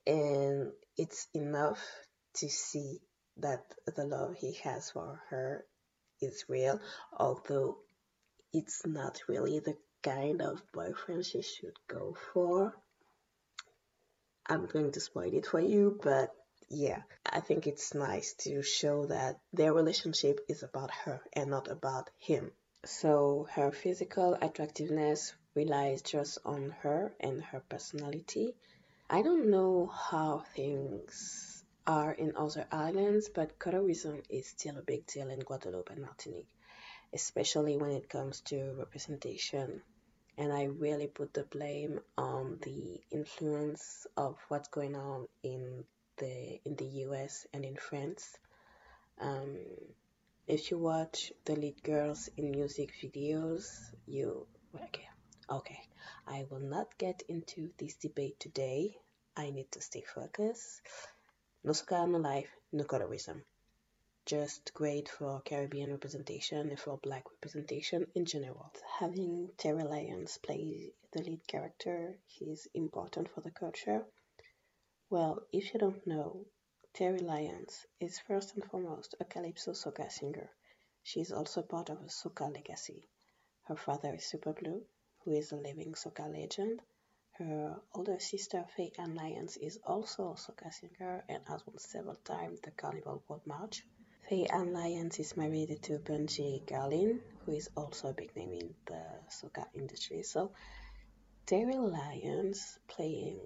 and 0.06 0.72
it's 0.98 1.28
enough 1.34 1.80
to 2.36 2.50
see 2.50 3.00
that 3.38 3.64
the 3.96 4.06
love 4.06 4.36
he 4.36 4.54
has 4.64 4.92
for 4.92 5.22
her 5.30 5.66
is 6.22 6.46
real, 6.48 6.80
although 7.16 7.78
it's 8.54 8.86
not 8.86 9.20
really 9.28 9.60
the 9.60 9.76
kind 10.02 10.42
of 10.42 10.62
boyfriend 10.74 11.26
she 11.26 11.42
should 11.42 11.78
go 11.88 12.16
for. 12.34 12.74
I'm 14.48 14.66
going 14.66 14.92
to 14.94 15.00
spoil 15.00 15.34
it 15.34 15.46
for 15.46 15.60
you, 15.60 16.00
but 16.02 16.32
yeah, 16.70 17.02
I 17.26 17.42
think 17.42 17.68
it's 17.68 17.94
nice 17.94 18.34
to 18.46 18.64
show 18.64 19.06
that 19.08 19.40
their 19.54 19.74
relationship 19.74 20.40
is 20.48 20.64
about 20.64 20.92
her 21.06 21.22
and 21.34 21.50
not 21.50 21.70
about 21.70 22.10
him. 22.18 22.52
So 22.86 23.48
her 23.52 23.72
physical 23.72 24.38
attractiveness 24.42 25.34
relies 25.62 26.02
just 26.02 26.38
on 26.46 26.64
her 26.84 27.02
and 27.20 27.44
her 27.52 27.62
personality 27.76 28.48
I 29.10 29.22
don't 29.22 29.50
know 29.50 29.86
how 29.88 30.44
things 30.54 31.64
are 31.86 32.12
in 32.12 32.36
other 32.36 32.68
islands, 32.70 33.30
but 33.30 33.58
colorism 33.58 34.22
is 34.30 34.48
still 34.48 34.78
a 34.78 34.82
big 34.82 35.08
deal 35.08 35.30
in 35.30 35.40
Guadeloupe 35.40 35.90
and 35.92 36.02
Martinique, 36.02 36.54
especially 37.14 37.78
when 37.78 37.92
it 37.92 38.10
comes 38.10 38.42
to 38.42 38.74
representation. 38.78 39.82
And 40.38 40.52
I 40.52 40.66
really 40.66 41.08
put 41.08 41.34
the 41.34 41.46
blame 41.46 42.02
on 42.18 42.60
the 42.64 43.00
influence 43.10 44.06
of 44.18 44.36
what's 44.50 44.68
going 44.68 44.98
on 44.98 45.30
in 45.42 45.86
the 46.18 46.60
in 46.66 46.76
the 46.76 46.90
US 47.06 47.48
and 47.54 47.64
in 47.64 47.78
France. 47.78 48.38
Um, 49.22 49.56
if 50.48 50.70
you 50.70 50.80
watch 50.80 51.32
the 51.46 51.56
lead 51.56 51.82
girls 51.82 52.30
in 52.36 52.52
music 52.52 52.92
videos, 53.02 53.66
you 54.06 54.46
okay, 54.76 55.08
okay. 55.50 55.80
I 56.28 56.46
will 56.50 56.60
not 56.60 56.98
get 56.98 57.24
into 57.30 57.72
this 57.78 57.96
debate 57.96 58.40
today. 58.40 58.98
I 59.36 59.50
need 59.50 59.72
to 59.72 59.82
stay 59.82 60.02
focused. 60.02 60.82
No 61.64 61.72
Soca 61.72 62.10
no 62.10 62.18
life, 62.18 62.50
no 62.72 62.84
colorism. 62.84 63.44
Just 64.26 64.74
great 64.74 65.08
for 65.08 65.42
Caribbean 65.42 65.92
representation 65.92 66.70
and 66.70 66.80
for 66.80 66.98
black 66.98 67.24
representation 67.32 68.08
in 68.14 68.26
general. 68.26 68.74
Having 69.00 69.52
Terry 69.58 69.84
Lyons 69.84 70.38
play 70.38 70.92
the 71.14 71.24
lead 71.24 71.48
character 71.48 72.18
is 72.42 72.68
important 72.74 73.30
for 73.30 73.42
the 73.42 73.52
culture. 73.52 74.06
Well, 75.10 75.44
if 75.54 75.74
you 75.74 75.80
don't 75.80 76.06
know, 76.06 76.46
Terry 76.94 77.20
Lyons 77.20 77.86
is 78.02 78.20
first 78.20 78.56
and 78.56 78.66
foremost 78.66 79.16
a 79.20 79.24
calypso 79.24 79.72
soca 79.72 80.12
singer. 80.12 80.50
She 81.04 81.22
is 81.22 81.32
also 81.32 81.62
part 81.62 81.90
of 81.90 82.02
a 82.02 82.10
soca 82.10 82.54
legacy. 82.54 83.08
Her 83.64 83.78
father 83.78 84.16
is 84.16 84.26
Super 84.26 84.52
Blue, 84.52 84.84
who 85.28 85.34
is 85.34 85.52
a 85.52 85.58
living 85.58 85.94
soca 85.94 86.26
legend. 86.32 86.80
Her 87.34 87.76
older 87.94 88.18
sister, 88.18 88.64
Faye 88.78 88.94
Ann 88.98 89.14
Lyons, 89.14 89.58
is 89.58 89.78
also 89.86 90.30
a 90.32 90.36
soca 90.36 90.74
singer 90.74 91.22
and 91.28 91.44
has 91.50 91.68
won 91.68 91.78
several 91.80 92.16
times 92.24 92.62
the 92.62 92.72
Carnival 92.72 93.22
Road 93.28 93.42
March. 93.46 93.84
Faye 94.30 94.46
Ann 94.46 94.72
Lyons 94.72 95.20
is 95.20 95.36
married 95.36 95.78
to 95.84 96.00
Bunji 96.00 96.66
Garlin, 96.66 97.20
who 97.46 97.52
is 97.52 97.70
also 97.76 98.08
a 98.08 98.14
big 98.14 98.34
name 98.38 98.54
in 98.54 98.74
the 98.86 99.04
soca 99.30 99.66
industry. 99.76 100.24
So, 100.24 100.54
Terry 101.46 101.76
Lyons 101.76 102.80
playing 102.88 103.42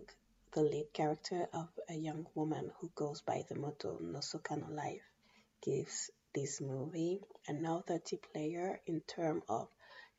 the 0.52 0.62
lead 0.62 0.94
character 0.94 1.48
of 1.52 1.68
a 1.90 1.96
young 1.96 2.28
woman 2.36 2.72
who 2.80 2.92
goes 2.94 3.22
by 3.22 3.44
the 3.50 3.56
motto 3.56 3.98
No 4.00 4.20
Soca 4.20 4.56
No 4.56 4.72
Life 4.72 5.10
gives 5.64 6.12
this 6.36 6.62
movie 6.62 7.22
another 7.48 8.00
deep 8.06 8.28
layer 8.36 8.80
in 8.86 9.02
terms 9.02 9.42
of 9.50 9.68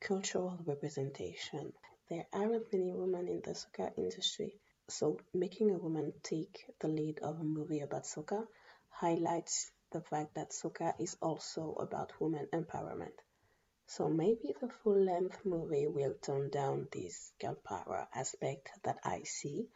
cultural 0.03 0.59
representation. 0.67 1.73
There 2.09 2.27
aren't 2.33 2.73
many 2.73 2.93
women 2.93 3.29
in 3.29 3.41
the 3.41 3.53
soca 3.53 3.97
industry, 3.97 4.59
so 4.89 5.21
making 5.33 5.71
a 5.71 5.79
woman 5.79 6.13
take 6.25 6.67
the 6.81 6.89
lead 6.89 7.21
of 7.21 7.39
a 7.39 7.45
movie 7.45 7.79
about 7.81 8.03
soca 8.03 8.45
highlights 8.89 9.71
the 9.93 10.01
fact 10.01 10.35
that 10.35 10.51
soca 10.51 10.93
is 10.99 11.17
also 11.23 11.75
about 11.79 12.21
women 12.21 12.49
empowerment. 12.53 13.15
So 13.87 14.09
maybe 14.09 14.53
the 14.61 14.71
full 14.83 14.99
length 14.99 15.47
movie 15.47 15.87
will 15.87 16.15
tone 16.15 16.51
down 16.51 16.89
this 16.91 17.33
girl 17.41 17.55
power 17.55 18.09
aspect 18.13 18.71
that 18.83 18.99
I 19.05 19.23
see, 19.23 19.69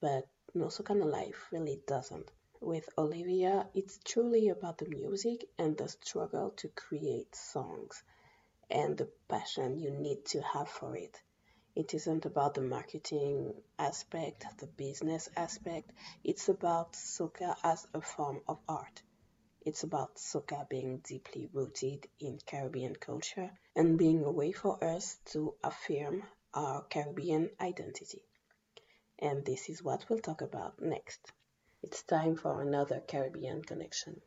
but 0.00 0.26
No 0.54 0.68
Soca 0.68 0.96
No 0.96 1.04
Life 1.04 1.48
really 1.52 1.82
doesn't. 1.86 2.30
With 2.58 2.88
Olivia, 2.96 3.68
it's 3.74 3.98
truly 4.02 4.48
about 4.48 4.78
the 4.78 4.88
music 4.88 5.44
and 5.58 5.76
the 5.76 5.88
struggle 5.88 6.52
to 6.52 6.68
create 6.68 7.36
songs 7.36 8.02
and 8.70 8.96
the 8.96 9.08
passion 9.28 9.78
you 9.78 9.90
need 9.90 10.24
to 10.26 10.40
have 10.42 10.68
for 10.68 10.96
it. 10.96 11.20
It 11.76 11.92
isn't 11.92 12.24
about 12.24 12.54
the 12.54 12.60
marketing 12.60 13.52
aspect, 13.78 14.46
the 14.58 14.66
business 14.66 15.28
aspect. 15.36 15.90
It's 16.22 16.48
about 16.48 16.92
soca 16.92 17.56
as 17.64 17.86
a 17.92 18.00
form 18.00 18.40
of 18.46 18.60
art. 18.68 19.02
It's 19.60 19.82
about 19.82 20.16
soca 20.16 20.68
being 20.68 20.98
deeply 20.98 21.48
rooted 21.52 22.06
in 22.20 22.38
Caribbean 22.46 22.94
culture 22.94 23.50
and 23.74 23.98
being 23.98 24.24
a 24.24 24.30
way 24.30 24.52
for 24.52 24.82
us 24.84 25.18
to 25.32 25.54
affirm 25.64 26.22
our 26.52 26.82
Caribbean 26.82 27.50
identity. 27.60 28.22
And 29.18 29.44
this 29.44 29.68
is 29.68 29.82
what 29.82 30.04
we'll 30.08 30.20
talk 30.20 30.42
about 30.42 30.80
next. 30.80 31.32
It's 31.82 32.02
time 32.02 32.36
for 32.36 32.62
another 32.62 33.00
Caribbean 33.00 33.62
connection. 33.62 34.20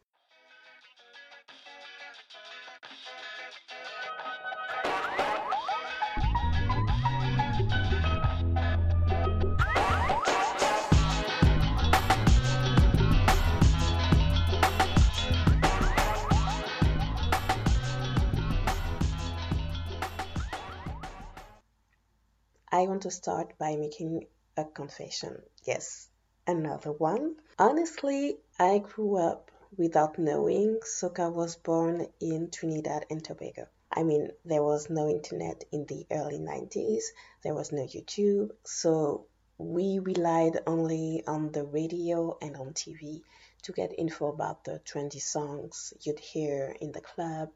I 22.77 22.86
want 22.86 23.01
to 23.01 23.10
start 23.10 23.57
by 23.57 23.75
making 23.75 24.27
a 24.55 24.63
confession. 24.63 25.41
Yes, 25.63 26.10
another 26.46 26.91
one. 26.91 27.38
Honestly, 27.57 28.38
I 28.60 28.77
grew 28.77 29.17
up 29.17 29.50
without 29.75 30.19
knowing 30.19 30.81
Soca 30.86 31.34
was 31.34 31.55
born 31.55 32.05
in 32.19 32.51
Trinidad 32.51 33.07
and 33.10 33.24
Tobago. 33.24 33.65
I 33.91 34.03
mean, 34.03 34.29
there 34.46 34.62
was 34.62 34.91
no 34.91 35.10
internet 35.10 35.63
in 35.72 35.88
the 35.88 36.05
early 36.12 36.38
90s, 36.38 37.01
there 37.41 37.55
was 37.55 37.72
no 37.72 37.81
YouTube, 37.81 38.51
so 38.63 39.25
we 39.57 39.98
relied 39.98 40.60
only 40.67 41.24
on 41.25 41.51
the 41.51 41.63
radio 41.63 42.38
and 42.43 42.55
on 42.57 42.74
TV 42.74 43.24
to 43.63 43.72
get 43.72 43.98
info 43.98 44.27
about 44.27 44.65
the 44.65 44.79
trendy 44.86 45.19
songs 45.19 45.96
you'd 46.01 46.19
hear 46.19 46.77
in 46.79 46.91
the 46.91 47.01
club 47.01 47.50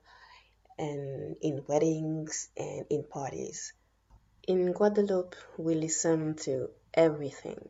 and 0.80 1.36
in 1.42 1.64
weddings 1.68 2.50
and 2.58 2.88
in 2.90 3.04
parties. 3.04 3.74
In 4.48 4.72
Guadeloupe, 4.72 5.36
we 5.58 5.76
listen 5.76 6.36
to 6.46 6.70
everything. 6.94 7.70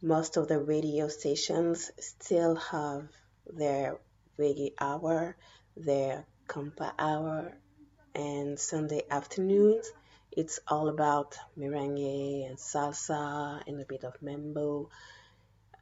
Most 0.00 0.36
of 0.36 0.48
the 0.48 0.58
radio 0.58 1.08
stations 1.08 1.90
still 1.98 2.54
have 2.56 3.08
their 3.46 3.98
reggae 4.38 4.74
hour, 4.80 5.36
their 5.76 6.26
compa 6.46 6.92
hour, 6.98 7.56
and 8.14 8.58
Sunday 8.58 9.02
afternoons 9.10 9.90
it's 10.32 10.60
all 10.68 10.88
about 10.88 11.36
merengue 11.58 12.46
and 12.48 12.56
salsa 12.56 13.60
and 13.66 13.80
a 13.80 13.84
bit 13.84 14.04
of 14.04 14.22
mambo 14.22 14.88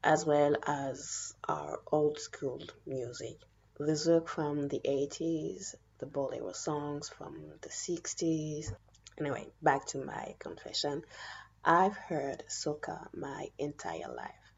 as 0.03 0.25
well 0.25 0.57
as 0.67 1.35
our 1.47 1.81
old 1.93 2.19
school 2.19 2.63
music. 2.87 3.37
The 3.79 3.93
zouk 3.93 4.27
from 4.27 4.69
the 4.69 4.81
80s, 4.81 5.75
the 5.99 6.07
bolero 6.07 6.53
songs 6.53 7.11
from 7.11 7.53
the 7.61 7.69
60s. 7.69 8.75
Anyway, 9.21 9.49
back 9.61 9.85
to 9.87 10.05
my 10.05 10.35
confession. 10.39 11.03
I've 11.65 11.97
heard 11.97 12.45
soca 12.49 13.09
my 13.13 13.49
entire 13.59 14.13
life. 14.15 14.53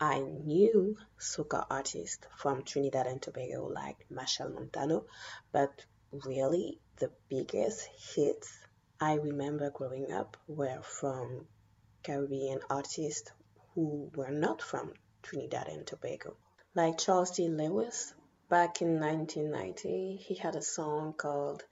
I 0.00 0.20
knew 0.20 0.96
soca 1.18 1.66
artists 1.68 2.24
from 2.36 2.62
Trinidad 2.62 3.08
and 3.08 3.20
Tobago 3.20 3.66
like 3.66 4.06
Machel 4.08 4.54
Montano, 4.54 5.06
but 5.50 5.84
really 6.12 6.80
the 6.98 7.10
biggest 7.28 7.88
hits 8.14 8.56
I 9.00 9.14
remember 9.14 9.70
growing 9.70 10.12
up 10.12 10.36
were 10.46 10.80
from 10.82 11.48
Caribbean 12.04 12.60
artists 12.70 13.32
who 13.74 14.10
were 14.14 14.30
not 14.30 14.62
from 14.62 14.92
Trinidad 15.22 15.68
and 15.68 15.84
Tobago. 15.86 16.36
Like 16.74 16.98
Charles 16.98 17.32
D. 17.32 17.48
Lewis, 17.48 18.14
back 18.48 18.80
in 18.80 19.00
1990, 19.00 20.16
he 20.16 20.34
had 20.36 20.54
a 20.54 20.62
song 20.62 21.14
called 21.14 21.64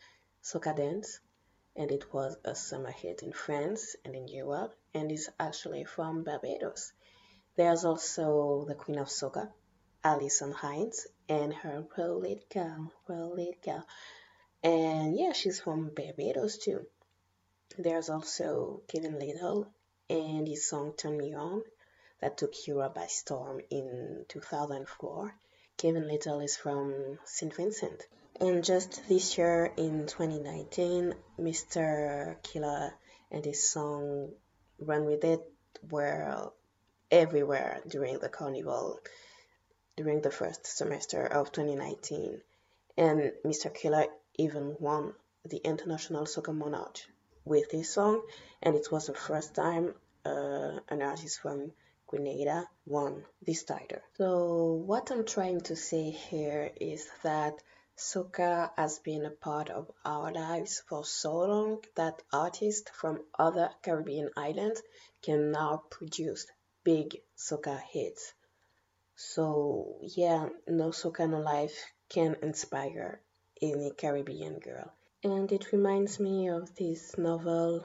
Soca 0.43 0.77
Dance, 0.77 1.21
and 1.77 1.93
it 1.93 2.13
was 2.13 2.37
a 2.45 2.55
summer 2.55 2.91
hit 2.91 3.23
in 3.23 3.33
France 3.33 3.97
and 4.05 4.15
in 4.15 4.27
Europe, 4.29 4.75
and 4.95 5.13
is 5.13 5.29
actually 5.39 5.85
from 5.85 6.25
Barbados. 6.25 6.93
There's 7.57 7.85
also 7.85 8.65
the 8.67 8.75
Queen 8.75 8.99
of 8.99 9.09
Soca, 9.09 9.53
Alison 10.03 10.53
Hinds, 10.53 11.07
and 11.29 11.53
her 11.53 11.87
Roll 11.97 12.23
It 12.25 12.49
Girl, 12.49 12.93
Roll 13.09 13.39
It 13.39 13.63
Girl. 13.63 13.87
And 14.63 15.19
yeah, 15.19 15.33
she's 15.33 15.61
from 15.61 15.91
Barbados 15.95 16.59
too. 16.59 16.87
There's 17.79 18.09
also 18.09 18.83
Kevin 18.89 19.19
Lyttle 19.19 19.69
and 20.09 20.47
his 20.49 20.69
song 20.69 20.95
Turn 20.97 21.19
Me 21.19 21.35
On 21.35 21.63
that 22.21 22.39
took 22.39 22.67
Europe 22.67 22.95
by 22.95 23.07
storm 23.07 23.61
in 23.71 24.25
2004. 24.29 25.35
Kevin 25.79 26.09
Lyttle 26.09 26.41
is 26.41 26.57
from 26.57 27.19
St. 27.27 27.55
Vincent. 27.55 28.07
And 28.41 28.65
just 28.65 29.07
this 29.09 29.37
year 29.37 29.71
in 29.77 30.07
2019, 30.07 31.15
Mr. 31.39 32.43
Killer 32.43 32.95
and 33.31 33.45
his 33.45 33.71
song 33.71 34.33
Run 34.79 35.05
With 35.05 35.23
It 35.25 35.43
were 35.91 36.51
everywhere 37.11 37.83
during 37.87 38.19
the 38.19 38.31
carnival 38.31 39.01
during 39.97 40.23
the 40.23 40.31
first 40.31 40.67
semester 40.67 41.27
of 41.27 41.53
2019. 41.53 42.41
And 42.97 43.33
Mr. 43.45 43.73
Killer 43.73 44.07
even 44.37 44.77
won 44.81 45.15
the 45.45 45.59
International 45.59 46.25
Soca 46.25 46.55
Monarch 46.55 47.01
with 47.45 47.71
this 47.71 47.91
song, 47.93 48.23
and 48.63 48.75
it 48.75 48.91
was 48.91 49.09
the 49.09 49.15
first 49.15 49.55
time 49.55 49.95
uh, 50.25 50.81
an 50.89 51.03
artist 51.03 51.41
from 51.41 51.73
Grenada 52.07 52.69
won 52.87 53.25
this 53.43 53.65
title. 53.65 54.01
So, 54.17 54.73
what 54.73 55.11
I'm 55.11 55.25
trying 55.25 55.61
to 55.63 55.77
say 55.77 56.11
here 56.11 56.71
is 56.81 57.09
that 57.23 57.63
soca 57.97 58.71
has 58.77 58.99
been 58.99 59.25
a 59.25 59.31
part 59.31 59.71
of 59.71 59.91
our 60.05 60.33
lives 60.33 60.83
for 60.89 61.05
so 61.05 61.37
long 61.39 61.85
that 61.95 62.23
artists 62.33 62.91
from 62.91 63.25
other 63.39 63.71
Caribbean 63.83 64.31
islands 64.37 64.83
can 65.23 65.51
now 65.51 65.83
produce 65.91 66.47
big 66.85 67.21
soca 67.37 67.81
hits. 67.81 68.33
So, 69.17 69.99
yeah, 70.03 70.49
no 70.67 70.91
soca 70.91 71.29
no 71.29 71.41
life 71.41 71.93
can 72.09 72.37
inspire 72.43 73.21
any 73.61 73.91
Caribbean 73.91 74.59
girl 74.59 74.93
and 75.27 75.51
it 75.51 75.73
reminds 75.73 76.21
me 76.21 76.49
of 76.49 76.75
this 76.77 77.19
novel 77.19 77.85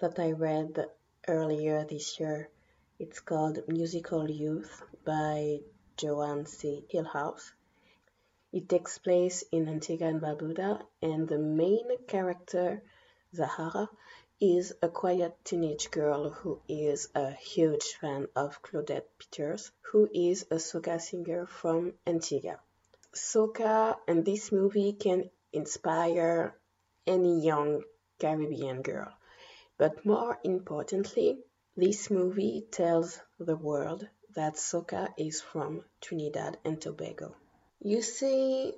that 0.00 0.18
I 0.18 0.32
read 0.32 0.86
earlier 1.26 1.84
this 1.84 2.20
year. 2.20 2.50
It's 3.00 3.20
called 3.20 3.60
Musical 3.68 4.28
Youth 4.28 4.82
by 5.04 5.60
Joanne 5.96 6.46
C. 6.46 6.84
Hillhouse. 6.92 7.52
It 8.52 8.68
takes 8.68 8.98
place 8.98 9.44
in 9.52 9.68
Antigua 9.68 10.08
and 10.08 10.20
Barbuda, 10.20 10.84
and 11.00 11.28
the 11.28 11.38
main 11.38 11.86
character, 12.08 12.82
Zahara, 13.32 13.88
is 14.40 14.72
a 14.82 14.88
quiet 14.88 15.36
teenage 15.44 15.92
girl 15.92 16.30
who 16.30 16.60
is 16.68 17.08
a 17.14 17.30
huge 17.30 17.94
fan 18.00 18.26
of 18.34 18.60
Claudette 18.62 19.06
Peters, 19.16 19.70
who 19.82 20.10
is 20.12 20.42
a 20.50 20.56
soca 20.56 21.00
singer 21.00 21.46
from 21.46 21.94
Antigua. 22.04 22.58
Soca 23.14 23.96
and 24.08 24.24
this 24.24 24.50
movie 24.50 24.94
can 24.94 25.30
inspire 25.52 26.52
any 27.06 27.42
young 27.46 27.84
Caribbean 28.18 28.82
girl. 28.82 29.12
But 29.76 30.04
more 30.04 30.40
importantly, 30.42 31.44
this 31.80 32.10
movie 32.10 32.66
tells 32.72 33.20
the 33.38 33.54
world 33.54 34.08
that 34.34 34.54
soca 34.54 35.14
is 35.16 35.40
from 35.40 35.84
Trinidad 36.00 36.58
and 36.64 36.80
Tobago. 36.80 37.36
You 37.78 38.02
see, 38.02 38.74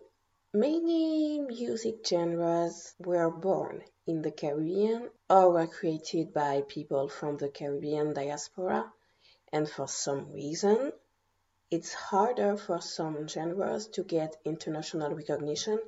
many 0.52 1.40
music 1.40 2.06
genres 2.06 2.92
were 2.98 3.30
born 3.30 3.82
in 4.06 4.20
the 4.20 4.30
Caribbean 4.30 5.08
or 5.30 5.50
were 5.50 5.66
created 5.66 6.34
by 6.34 6.60
people 6.68 7.08
from 7.08 7.38
the 7.38 7.48
Caribbean 7.48 8.12
diaspora, 8.12 8.92
and 9.50 9.66
for 9.66 9.88
some 9.88 10.30
reason, 10.32 10.92
it's 11.70 11.94
harder 11.94 12.58
for 12.58 12.82
some 12.82 13.26
genres 13.26 13.86
to 13.94 14.04
get 14.04 14.36
international 14.44 15.14
recognition 15.14 15.78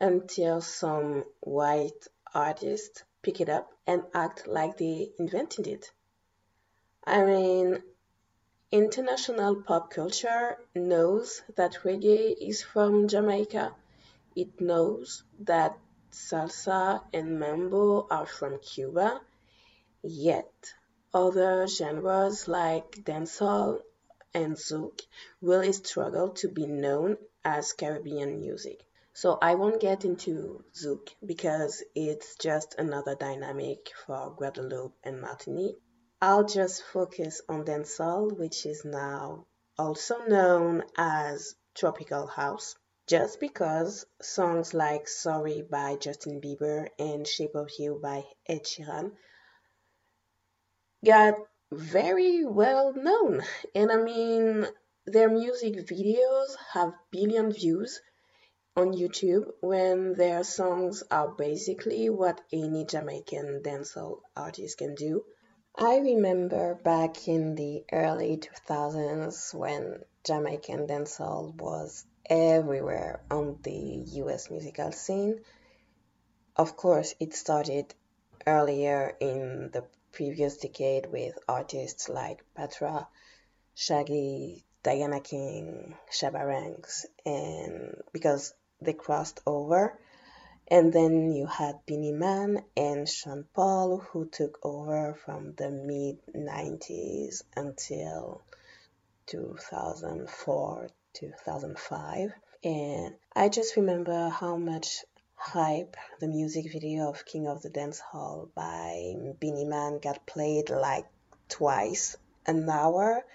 until 0.00 0.60
some 0.60 1.24
white 1.40 2.06
artists 2.32 3.02
pick 3.20 3.40
it 3.40 3.48
up 3.48 3.72
and 3.84 4.04
act 4.14 4.46
like 4.46 4.76
they 4.76 5.10
invented 5.18 5.66
it. 5.66 5.90
I 7.04 7.24
mean, 7.24 7.82
international 8.70 9.62
pop 9.62 9.90
culture 9.90 10.56
knows 10.74 11.42
that 11.56 11.82
reggae 11.82 12.36
is 12.40 12.62
from 12.62 13.08
Jamaica. 13.08 13.74
It 14.36 14.60
knows 14.60 15.24
that 15.40 15.76
salsa 16.12 17.02
and 17.12 17.40
mambo 17.40 18.06
are 18.08 18.26
from 18.26 18.60
Cuba. 18.60 19.20
Yet, 20.02 20.74
other 21.12 21.66
genres 21.66 22.46
like 22.46 23.04
dancehall 23.04 23.82
and 24.32 24.56
zouk 24.56 25.00
really 25.40 25.72
struggle 25.72 26.30
to 26.30 26.48
be 26.48 26.66
known 26.66 27.18
as 27.44 27.72
Caribbean 27.72 28.38
music. 28.40 28.84
So 29.12 29.38
I 29.42 29.56
won't 29.56 29.80
get 29.80 30.06
into 30.06 30.64
Zouk 30.72 31.08
because 31.26 31.82
it's 31.94 32.36
just 32.36 32.76
another 32.78 33.14
dynamic 33.14 33.90
for 34.06 34.30
Guadeloupe 34.30 34.94
and 35.04 35.20
Martinique. 35.20 35.81
I'll 36.24 36.44
just 36.44 36.84
focus 36.84 37.42
on 37.48 37.64
dancehall, 37.64 38.38
which 38.38 38.64
is 38.64 38.84
now 38.84 39.44
also 39.76 40.24
known 40.24 40.84
as 40.96 41.56
tropical 41.74 42.28
house, 42.28 42.76
just 43.08 43.40
because 43.40 44.06
songs 44.20 44.72
like 44.72 45.08
Sorry 45.08 45.62
by 45.68 45.96
Justin 45.96 46.40
Bieber 46.40 46.86
and 46.96 47.26
Shape 47.26 47.56
of 47.56 47.70
You 47.76 47.98
by 48.00 48.22
Ed 48.46 48.62
Sheeran 48.62 49.16
got 51.04 51.34
very 51.72 52.44
well 52.44 52.92
known. 52.92 53.42
And 53.74 53.90
I 53.90 53.96
mean, 53.96 54.68
their 55.04 55.28
music 55.28 55.74
videos 55.74 56.54
have 56.72 56.94
billion 57.10 57.52
views 57.52 58.00
on 58.76 58.92
YouTube 58.92 59.50
when 59.60 60.14
their 60.14 60.44
songs 60.44 61.02
are 61.10 61.32
basically 61.32 62.10
what 62.10 62.40
any 62.52 62.84
Jamaican 62.84 63.62
dancehall 63.64 64.20
artist 64.36 64.78
can 64.78 64.94
do. 64.94 65.24
I 65.74 65.98
remember 66.00 66.74
back 66.74 67.26
in 67.26 67.54
the 67.54 67.84
early 67.90 68.36
2000s 68.36 69.54
when 69.54 70.04
Jamaican 70.22 70.86
dancehall 70.86 71.54
was 71.54 72.04
everywhere 72.26 73.22
on 73.30 73.58
the 73.62 73.72
US 73.72 74.50
musical 74.50 74.92
scene. 74.92 75.40
Of 76.56 76.76
course, 76.76 77.14
it 77.18 77.34
started 77.34 77.94
earlier 78.46 79.16
in 79.18 79.70
the 79.72 79.86
previous 80.12 80.58
decade 80.58 81.06
with 81.06 81.38
artists 81.48 82.08
like 82.10 82.44
Patra, 82.54 83.08
Shaggy, 83.74 84.66
Diana 84.82 85.20
King, 85.20 85.96
Shabba 86.10 86.46
Ranks, 86.46 87.06
and 87.24 88.02
because 88.12 88.52
they 88.82 88.92
crossed 88.92 89.40
over. 89.46 89.98
And 90.72 90.90
then 90.90 91.30
you 91.32 91.44
had 91.44 91.84
Beenie 91.84 92.12
Man 92.12 92.64
and 92.74 93.06
Sean 93.06 93.44
Paul, 93.52 93.98
who 93.98 94.24
took 94.24 94.58
over 94.62 95.12
from 95.22 95.52
the 95.52 95.70
mid 95.70 96.16
90s 96.34 97.42
until 97.54 98.40
2004, 99.26 100.88
2005. 101.12 102.32
And 102.64 103.14
I 103.36 103.50
just 103.50 103.76
remember 103.76 104.30
how 104.30 104.56
much 104.56 105.04
hype 105.34 105.94
the 106.20 106.28
music 106.28 106.72
video 106.72 107.10
of 107.10 107.26
King 107.26 107.48
of 107.48 107.60
the 107.60 107.68
Dance 107.68 108.00
Hall 108.00 108.48
by 108.54 109.12
Beenie 109.40 109.66
Man 109.66 109.98
got 109.98 110.24
played 110.24 110.70
like 110.70 111.04
twice 111.50 112.16
an 112.46 112.66
hour 112.66 113.26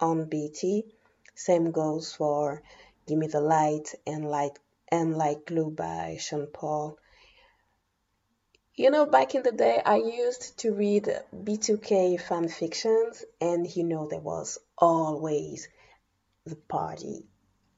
on 0.00 0.30
BT. 0.30 0.86
Same 1.34 1.72
goes 1.72 2.14
for 2.14 2.62
Give 3.06 3.18
Me 3.18 3.26
the 3.26 3.42
Light 3.42 3.94
and 4.06 4.30
Light 4.30 4.58
and 4.88 5.16
Like 5.16 5.46
Glue 5.46 5.70
by 5.70 6.16
Sean 6.20 6.46
Paul. 6.46 6.98
You 8.74 8.90
know, 8.90 9.06
back 9.06 9.34
in 9.34 9.42
the 9.42 9.52
day, 9.52 9.80
I 9.84 9.96
used 9.96 10.58
to 10.58 10.72
read 10.72 11.08
B2K 11.34 12.20
fan 12.20 12.48
fictions, 12.48 13.24
and 13.40 13.66
you 13.74 13.84
know, 13.84 14.06
there 14.06 14.20
was 14.20 14.58
always 14.76 15.68
the 16.44 16.56
party 16.56 17.26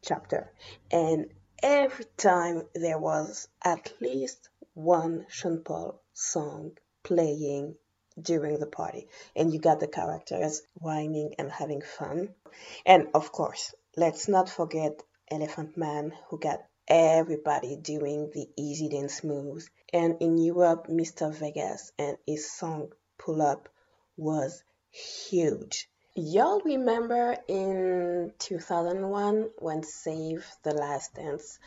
chapter. 0.02 0.52
And 0.90 1.30
every 1.62 2.06
time 2.16 2.62
there 2.74 2.98
was 2.98 3.48
at 3.62 3.92
least 4.00 4.48
one 4.74 5.26
Sean 5.28 5.62
Paul 5.62 6.00
song 6.12 6.72
playing 7.02 7.76
during 8.20 8.58
the 8.58 8.66
party, 8.66 9.06
and 9.36 9.52
you 9.52 9.60
got 9.60 9.80
the 9.80 9.86
characters 9.86 10.62
whining 10.74 11.34
and 11.38 11.50
having 11.50 11.80
fun. 11.80 12.34
And 12.84 13.08
of 13.14 13.30
course, 13.30 13.74
let's 13.96 14.28
not 14.28 14.48
forget 14.48 15.02
Elephant 15.30 15.76
Man, 15.76 16.12
who 16.28 16.38
got 16.38 16.60
everybody 16.88 17.76
doing 17.76 18.30
the 18.32 18.48
easy 18.56 18.88
dance 18.88 19.22
moves. 19.22 19.68
And 19.92 20.16
in 20.20 20.38
Europe, 20.38 20.86
Mr. 20.88 21.32
Vegas 21.32 21.92
and 21.98 22.16
his 22.26 22.50
song 22.50 22.92
Pull 23.18 23.42
Up 23.42 23.68
was 24.16 24.62
huge. 24.90 25.88
Y'all 26.14 26.60
remember 26.64 27.36
in 27.46 28.32
2001 28.38 29.50
when 29.58 29.82
Save 29.82 30.44
the 30.62 30.72
Last 30.72 31.14
Dance 31.14 31.58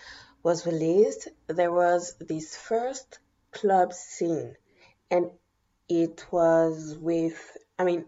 was 0.44 0.66
released, 0.66 1.30
there 1.48 1.72
was 1.72 2.16
this 2.20 2.58
first 2.58 3.20
club 3.52 3.94
scene, 3.94 4.56
and 5.10 5.30
it 5.88 6.26
was 6.32 6.98
with, 7.00 7.58
I 7.78 7.84
mean, 7.84 8.06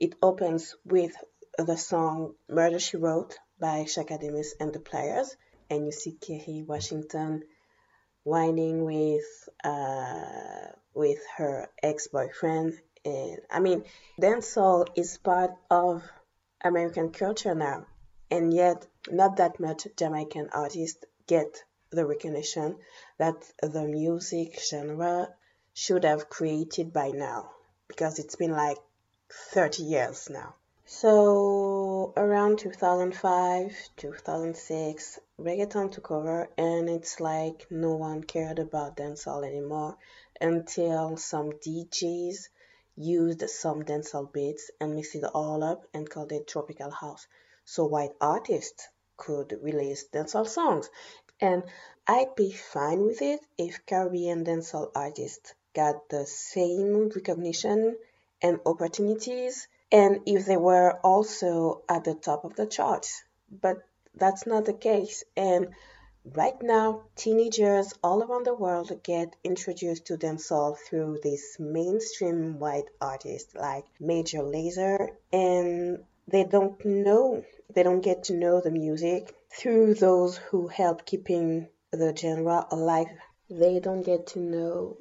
it 0.00 0.16
opens 0.20 0.74
with 0.84 1.12
the 1.56 1.76
song 1.76 2.34
Murder 2.48 2.78
She 2.78 2.96
Wrote 2.96 3.38
by 3.58 3.84
Chaka 3.84 4.18
Demus 4.18 4.54
and 4.60 4.72
the 4.72 4.80
Pliers 4.80 5.36
and 5.70 5.86
you 5.86 5.92
see 5.92 6.12
Kerry 6.12 6.64
Washington 6.66 7.44
whining 8.24 8.84
with 8.84 9.48
uh, 9.64 10.72
with 10.94 11.18
her 11.36 11.68
ex-boyfriend 11.82 12.74
and 13.04 13.38
I 13.50 13.60
mean 13.60 13.84
dancehall 14.20 14.88
is 14.96 15.18
part 15.18 15.52
of 15.70 16.02
American 16.62 17.10
culture 17.10 17.54
now 17.54 17.86
and 18.30 18.52
yet 18.52 18.86
not 19.10 19.36
that 19.36 19.60
much 19.60 19.86
Jamaican 19.96 20.48
artists 20.52 21.04
get 21.26 21.62
the 21.90 22.04
recognition 22.04 22.76
that 23.18 23.36
the 23.62 23.84
music 23.84 24.58
genre 24.60 25.28
should 25.74 26.04
have 26.04 26.28
created 26.28 26.92
by 26.92 27.10
now 27.10 27.50
because 27.88 28.18
it's 28.18 28.36
been 28.36 28.52
like 28.52 28.78
30 29.30 29.82
years 29.82 30.30
now. 30.30 30.54
So 30.84 32.12
around 32.16 32.58
2005, 32.58 33.72
2006, 33.96 35.18
reggaeton 35.38 35.92
took 35.92 36.10
over 36.10 36.48
and 36.56 36.88
it's 36.88 37.20
like 37.20 37.66
no 37.70 37.94
one 37.94 38.22
cared 38.22 38.58
about 38.58 38.96
dancehall 38.96 39.46
anymore 39.46 39.96
until 40.40 41.16
some 41.16 41.52
DJs 41.52 42.48
used 42.96 43.48
some 43.50 43.82
dancehall 43.82 44.32
beats 44.32 44.70
and 44.80 44.94
mixed 44.94 45.14
it 45.14 45.24
all 45.24 45.62
up 45.62 45.86
and 45.92 46.08
called 46.08 46.32
it 46.32 46.46
tropical 46.46 46.90
house. 46.90 47.26
So 47.64 47.84
white 47.84 48.12
artists 48.20 48.88
could 49.16 49.58
release 49.60 50.06
dancehall 50.12 50.48
songs. 50.48 50.88
And 51.40 51.64
I'd 52.06 52.34
be 52.34 52.52
fine 52.52 53.02
with 53.02 53.20
it 53.20 53.40
if 53.58 53.84
Caribbean 53.84 54.44
dancehall 54.44 54.90
artists 54.94 55.54
got 55.74 56.08
the 56.08 56.24
same 56.24 57.10
recognition 57.10 57.96
and 58.40 58.60
opportunities 58.64 59.68
and 59.92 60.20
if 60.26 60.46
they 60.46 60.56
were 60.56 60.98
also 61.04 61.82
at 61.88 62.04
the 62.04 62.14
top 62.14 62.44
of 62.44 62.56
the 62.56 62.66
charts. 62.66 63.22
But 63.50 63.82
that's 64.16 64.46
not 64.46 64.64
the 64.64 64.72
case. 64.72 65.24
And 65.36 65.68
right 66.34 66.60
now, 66.62 67.02
teenagers 67.14 67.92
all 68.02 68.22
around 68.22 68.46
the 68.46 68.54
world 68.54 68.92
get 69.02 69.36
introduced 69.44 70.06
to 70.06 70.16
themselves 70.16 70.80
through 70.88 71.20
these 71.22 71.56
mainstream 71.58 72.58
white 72.58 72.88
artists 73.00 73.54
like 73.54 73.84
Major 74.00 74.38
Lazer, 74.38 75.10
and 75.32 76.04
they 76.28 76.44
don't 76.44 76.84
know, 76.84 77.44
they 77.74 77.82
don't 77.82 78.00
get 78.00 78.24
to 78.24 78.34
know 78.34 78.60
the 78.60 78.70
music 78.70 79.34
through 79.50 79.94
those 79.94 80.36
who 80.36 80.66
help 80.68 81.04
keeping 81.06 81.68
the 81.92 82.14
genre 82.16 82.66
alive. 82.70 83.08
They 83.48 83.78
don't 83.78 84.02
get 84.02 84.26
to 84.28 84.40
know 84.40 84.96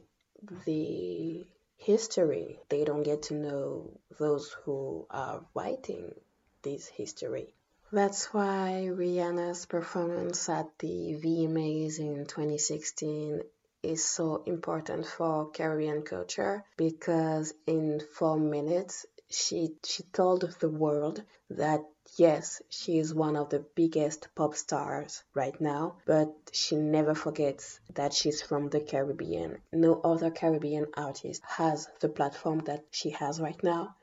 the 0.66 1.46
history. 1.78 2.60
They 2.70 2.84
don't 2.84 3.04
get 3.04 3.24
to 3.24 3.34
know 3.34 4.00
those 4.20 4.56
who 4.64 5.08
are 5.10 5.44
writing 5.56 6.14
this 6.62 6.88
history. 6.88 7.54
That's 7.96 8.34
why 8.34 8.90
Rihanna's 8.92 9.68
performance 9.68 10.50
at 10.50 10.68
the 10.80 11.16
VMAs 11.24 11.98
in 11.98 12.26
2016 12.26 13.40
is 13.84 14.04
so 14.04 14.44
important 14.46 15.06
for 15.06 15.50
Caribbean 15.52 16.02
culture 16.02 16.66
because 16.76 17.54
in 17.66 18.02
four 18.02 18.38
minutes 18.38 19.06
she 19.30 19.78
she 19.86 20.04
told 20.12 20.42
the 20.60 20.68
world 20.68 21.24
that 21.52 21.86
yes, 22.18 22.62
she 22.68 22.98
is 22.98 23.14
one 23.14 23.38
of 23.38 23.50
the 23.50 23.64
biggest 23.76 24.28
pop 24.36 24.56
stars 24.56 25.24
right 25.34 25.62
now, 25.62 25.96
but 26.06 26.36
she 26.52 26.76
never 26.76 27.16
forgets 27.16 27.80
that 27.94 28.14
she's 28.14 28.42
from 28.42 28.68
the 28.68 28.82
Caribbean. 28.82 29.62
No 29.72 30.02
other 30.04 30.32
Caribbean 30.32 30.88
artist 30.98 31.42
has 31.48 31.88
the 32.02 32.10
platform 32.10 32.60
that 32.66 32.84
she 32.92 33.12
has 33.12 33.40
right 33.40 33.64
now. 33.64 33.96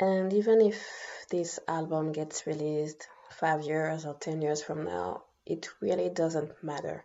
And 0.00 0.32
even 0.32 0.62
if 0.62 0.82
this 1.28 1.58
album 1.68 2.12
gets 2.12 2.46
released 2.46 3.06
five 3.30 3.62
years 3.62 4.04
or 4.06 4.14
ten 4.14 4.42
years 4.42 4.62
from 4.62 4.84
now, 4.84 5.24
it 5.46 5.68
really 5.80 6.08
doesn't 6.10 6.62
matter. 6.62 7.04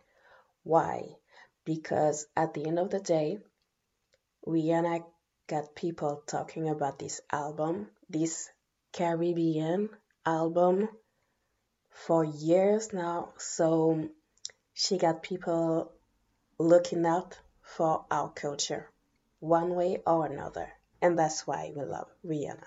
Why? 0.64 1.16
Because 1.66 2.26
at 2.36 2.54
the 2.54 2.66
end 2.66 2.80
of 2.80 2.90
the 2.90 3.00
day, 3.00 3.40
Rihanna 4.46 5.06
got 5.48 5.76
people 5.76 6.24
talking 6.28 6.70
about 6.70 7.00
this 7.00 7.22
album, 7.32 7.90
this 8.10 8.50
Caribbean 8.92 9.90
album 10.26 10.90
for 11.90 12.24
years 12.24 12.94
now. 12.94 13.34
So 13.38 14.10
she 14.74 14.98
got 14.98 15.24
people 15.24 15.92
looking 16.58 17.06
out 17.06 17.40
for 17.62 18.06
our 18.12 18.30
culture 18.30 18.90
one 19.40 19.76
way 19.76 20.02
or 20.06 20.26
another. 20.26 20.70
And 21.02 21.18
that's 21.20 21.46
why 21.46 21.72
we 21.76 21.84
love 21.84 22.08
Rihanna. 22.26 22.66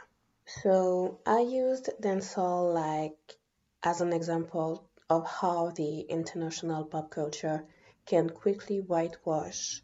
So 0.62 1.18
I 1.26 1.40
used 1.40 1.90
dancehall 2.00 2.72
like 2.72 3.36
as 3.82 4.00
an 4.00 4.12
example 4.12 4.84
of 5.08 5.26
how 5.26 5.70
the 5.70 6.00
international 6.00 6.84
pop 6.84 7.10
culture 7.10 7.64
can 8.06 8.30
quickly 8.30 8.80
whitewash 8.80 9.82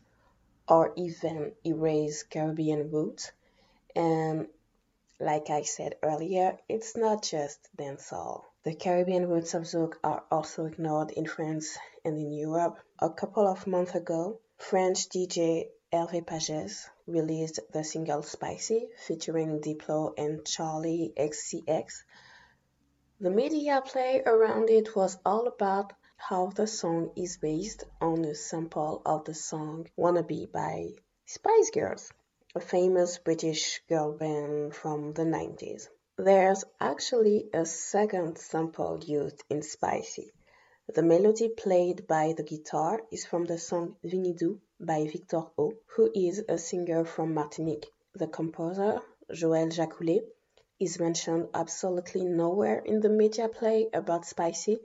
or 0.68 0.92
even 0.96 1.52
erase 1.66 2.22
Caribbean 2.22 2.90
roots. 2.90 3.32
And 3.94 4.48
like 5.20 5.50
I 5.50 5.62
said 5.62 5.96
earlier, 6.02 6.58
it's 6.68 6.96
not 6.96 7.22
just 7.22 7.58
dancehall. 7.76 8.44
The 8.64 8.74
Caribbean 8.74 9.28
roots 9.28 9.54
of 9.54 9.62
Zouk 9.62 9.94
are 10.02 10.24
also 10.30 10.66
ignored 10.66 11.10
in 11.10 11.26
France 11.26 11.76
and 12.04 12.16
in 12.16 12.32
Europe. 12.32 12.78
A 12.98 13.10
couple 13.10 13.46
of 13.46 13.66
months 13.66 13.94
ago, 13.94 14.38
French 14.56 15.08
DJ 15.08 15.68
Hervé 15.92 16.24
Pagez 16.24 16.88
released 17.06 17.60
the 17.72 17.84
single 17.84 18.22
Spicy 18.22 18.88
featuring 19.06 19.60
Diplo 19.60 20.14
and 20.16 20.40
Charli 20.40 21.12
XCX. 21.14 22.04
The 23.22 23.30
media 23.30 23.80
play 23.86 24.20
around 24.26 24.68
it 24.68 24.96
was 24.96 25.16
all 25.24 25.46
about 25.46 25.92
how 26.16 26.48
the 26.48 26.66
song 26.66 27.12
is 27.14 27.36
based 27.36 27.84
on 28.00 28.24
a 28.24 28.34
sample 28.34 29.00
of 29.06 29.24
the 29.26 29.32
song 29.32 29.86
Wannabe 29.96 30.50
by 30.50 30.96
Spice 31.24 31.70
Girls 31.70 32.10
a 32.56 32.58
famous 32.58 33.18
British 33.18 33.80
girl 33.88 34.10
band 34.10 34.74
from 34.74 35.12
the 35.12 35.22
90s. 35.22 35.86
There's 36.18 36.64
actually 36.80 37.48
a 37.54 37.64
second 37.64 38.38
sample 38.38 38.98
used 39.06 39.44
in 39.48 39.62
Spicy. 39.62 40.32
The 40.92 41.04
melody 41.04 41.48
played 41.48 42.08
by 42.08 42.34
the 42.36 42.42
guitar 42.42 43.02
is 43.12 43.24
from 43.24 43.44
the 43.44 43.58
song 43.58 43.94
Vinidou 44.04 44.58
by 44.80 45.04
Victor 45.04 45.44
O, 45.56 45.74
who 45.94 46.10
is 46.12 46.42
a 46.48 46.58
singer 46.58 47.04
from 47.04 47.34
Martinique. 47.34 47.86
The 48.14 48.26
composer, 48.26 49.00
Joël 49.30 49.70
Jacoulet, 49.72 50.24
is 50.82 50.98
mentioned 50.98 51.48
absolutely 51.54 52.24
nowhere 52.24 52.80
in 52.80 52.98
the 52.98 53.08
media 53.08 53.48
play 53.48 53.88
about 53.92 54.26
Spicy, 54.26 54.80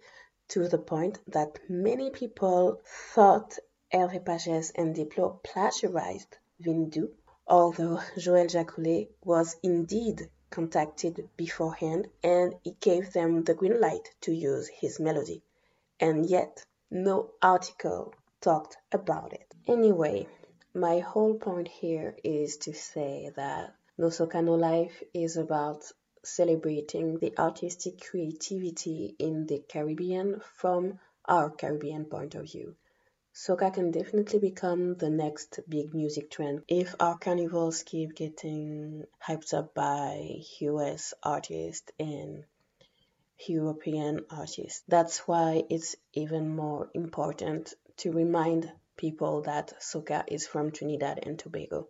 to 0.48 0.68
the 0.68 0.78
point 0.78 1.18
that 1.28 1.60
many 1.68 2.12
people 2.12 2.80
thought 3.14 3.58
Hervé 3.92 4.24
Pagez 4.24 4.72
and 4.76 4.96
Diplo 4.96 5.42
plagiarized 5.44 6.38
Windu, 6.64 7.10
although 7.48 8.00
Joël 8.16 8.48
Jacoulet 8.48 9.10
was 9.26 9.56
indeed 9.64 10.30
contacted 10.52 11.30
beforehand 11.36 12.08
and 12.22 12.54
he 12.64 12.78
gave 12.80 13.12
them 13.12 13.44
the 13.44 13.56
green 13.56 13.82
light 13.82 14.08
to 14.22 14.32
use 14.32 14.68
his 14.68 15.00
melody. 15.00 15.42
And 16.00 16.30
yet, 16.30 16.64
no 16.92 17.32
article 17.42 18.14
talked 18.40 18.78
about 18.92 19.34
it. 19.34 19.52
Anyway, 19.68 20.28
my 20.76 21.00
whole 21.00 21.34
point 21.34 21.68
here 21.68 22.16
is 22.24 22.58
to 22.58 22.74
say 22.74 23.32
that 23.36 23.74
No 24.00 24.10
Soca 24.10 24.44
No 24.44 24.54
Life 24.54 25.02
is 25.12 25.38
about 25.38 25.92
celebrating 26.24 27.18
the 27.18 27.36
artistic 27.36 28.00
creativity 28.00 29.16
in 29.18 29.48
the 29.48 29.58
Caribbean 29.58 30.40
from 30.54 31.00
our 31.26 31.50
Caribbean 31.50 32.06
point 32.06 32.36
of 32.36 32.44
view. 32.44 32.76
Soca 33.34 33.74
can 33.74 33.90
definitely 33.90 34.38
become 34.38 34.94
the 34.94 35.10
next 35.10 35.60
big 35.68 35.96
music 35.96 36.30
trend 36.30 36.64
if 36.68 36.94
our 37.00 37.18
carnivals 37.18 37.82
keep 37.82 38.14
getting 38.14 39.08
hyped 39.20 39.56
up 39.56 39.74
by 39.74 40.42
US 40.60 41.16
artists 41.24 41.92
and 42.00 42.46
European 43.48 44.26
artists. 44.30 44.84
That's 44.88 45.28
why 45.28 45.64
it's 45.72 45.96
even 46.14 46.56
more 46.56 46.92
important 46.94 47.74
to 47.98 48.12
remind 48.12 48.72
people 48.96 49.42
that 49.42 49.74
soca 49.82 50.24
is 50.28 50.46
from 50.46 50.70
Trinidad 50.70 51.20
and 51.24 51.40
Tobago. 51.40 51.88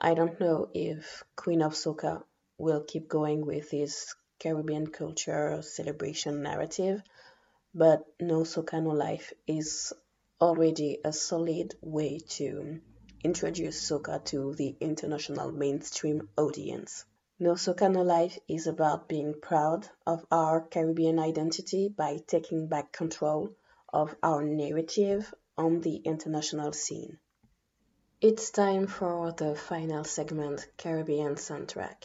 I 0.00 0.14
don't 0.14 0.38
know 0.38 0.68
if 0.74 1.24
Queen 1.34 1.60
of 1.60 1.72
Soca 1.74 2.22
will 2.56 2.84
keep 2.84 3.08
going 3.08 3.44
with 3.44 3.70
this 3.70 4.14
Caribbean 4.38 4.86
culture 4.86 5.60
celebration 5.60 6.40
narrative, 6.40 7.02
but 7.74 8.06
No 8.20 8.42
Soca 8.42 8.80
No 8.80 8.90
Life 8.90 9.32
is 9.48 9.92
already 10.40 11.00
a 11.04 11.12
solid 11.12 11.74
way 11.80 12.20
to 12.36 12.80
introduce 13.24 13.90
soca 13.90 14.24
to 14.26 14.54
the 14.54 14.76
international 14.80 15.50
mainstream 15.50 16.28
audience. 16.36 17.04
No 17.40 17.54
Soca 17.54 17.92
No 17.92 18.02
Life 18.02 18.38
is 18.46 18.68
about 18.68 19.08
being 19.08 19.34
proud 19.40 19.88
of 20.06 20.24
our 20.30 20.60
Caribbean 20.60 21.18
identity 21.18 21.88
by 21.88 22.18
taking 22.18 22.68
back 22.68 22.92
control 22.92 23.50
of 23.92 24.14
our 24.22 24.44
narrative 24.44 25.34
on 25.56 25.80
the 25.80 25.96
international 25.96 26.72
scene. 26.72 27.18
It's 28.20 28.50
time 28.50 28.88
for 28.88 29.30
the 29.30 29.54
final 29.54 30.02
segment 30.02 30.66
Caribbean 30.76 31.36
soundtrack. 31.36 32.02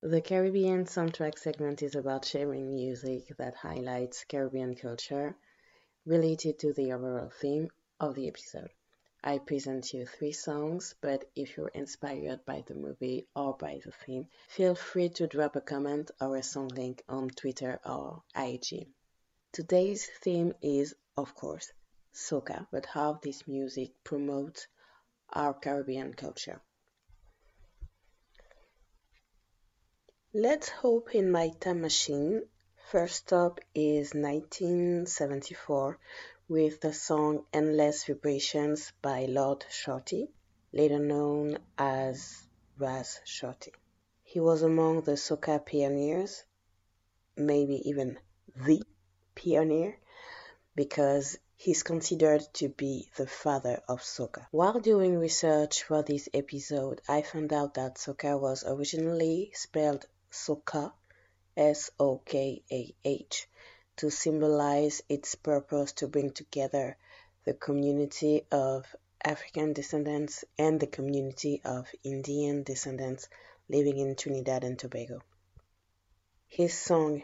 The 0.00 0.22
Caribbean 0.22 0.86
soundtrack 0.86 1.38
segment 1.38 1.82
is 1.82 1.96
about 1.96 2.24
sharing 2.24 2.74
music 2.74 3.36
that 3.36 3.56
highlights 3.56 4.24
Caribbean 4.24 4.74
culture 4.74 5.36
related 6.06 6.60
to 6.60 6.72
the 6.72 6.94
overall 6.94 7.28
theme 7.28 7.68
of 8.00 8.14
the 8.14 8.28
episode. 8.28 8.70
I 9.24 9.38
present 9.38 9.94
you 9.94 10.04
three 10.04 10.32
songs, 10.32 10.94
but 11.00 11.30
if 11.36 11.56
you're 11.56 11.68
inspired 11.68 12.44
by 12.44 12.64
the 12.66 12.74
movie 12.74 13.28
or 13.36 13.56
by 13.56 13.80
the 13.84 13.92
theme, 13.92 14.26
feel 14.48 14.74
free 14.74 15.10
to 15.10 15.28
drop 15.28 15.54
a 15.54 15.60
comment 15.60 16.10
or 16.20 16.36
a 16.36 16.42
song 16.42 16.68
link 16.68 17.04
on 17.08 17.30
Twitter 17.30 17.78
or 17.84 18.24
IG. 18.34 18.88
Today's 19.52 20.06
theme 20.22 20.54
is, 20.60 20.94
of 21.16 21.34
course, 21.36 21.72
soca, 22.12 22.66
but 22.72 22.86
how 22.86 23.20
this 23.22 23.46
music 23.46 23.92
promotes 24.02 24.66
our 25.32 25.54
Caribbean 25.54 26.14
culture. 26.14 26.60
Let's 30.34 30.68
hope 30.68 31.14
in 31.14 31.30
my 31.30 31.50
time 31.60 31.80
machine 31.80 32.42
First 32.92 33.14
stop 33.14 33.58
is 33.74 34.12
1974 34.12 35.98
with 36.48 36.80
the 36.80 36.92
song 36.92 37.44
Endless 37.52 38.04
Vibrations 38.04 38.92
by 39.00 39.26
Lord 39.26 39.64
Shorty, 39.70 40.28
later 40.72 40.98
known 40.98 41.58
as 41.78 42.42
Ras 42.78 43.20
Shorty. 43.24 43.72
He 44.22 44.40
was 44.40 44.62
among 44.62 45.02
the 45.02 45.12
soca 45.12 45.64
pioneers, 45.64 46.44
maybe 47.36 47.88
even 47.88 48.18
the 48.56 48.82
pioneer, 49.34 49.98
because 50.74 51.38
he's 51.56 51.82
considered 51.82 52.42
to 52.54 52.68
be 52.68 53.08
the 53.16 53.26
father 53.26 53.82
of 53.88 54.00
soca. 54.02 54.46
While 54.50 54.80
doing 54.80 55.18
research 55.18 55.84
for 55.84 56.02
this 56.02 56.28
episode, 56.34 57.00
I 57.08 57.22
found 57.22 57.52
out 57.52 57.74
that 57.74 57.96
soca 57.96 58.40
was 58.40 58.64
originally 58.66 59.52
spelled 59.54 60.06
sokah 60.30 60.92
S-O-K-A-H, 61.56 63.48
to 63.96 64.10
symbolize 64.10 65.02
its 65.08 65.34
purpose 65.34 65.92
to 65.92 66.08
bring 66.08 66.30
together 66.30 66.96
the 67.44 67.54
community 67.54 68.44
of 68.50 68.96
African 69.24 69.72
descendants 69.72 70.44
and 70.58 70.80
the 70.80 70.86
community 70.86 71.60
of 71.64 71.88
Indian 72.02 72.62
descendants 72.62 73.28
living 73.68 73.98
in 73.98 74.16
Trinidad 74.16 74.64
and 74.64 74.78
Tobago. 74.78 75.20
His 76.48 76.74
song, 76.74 77.22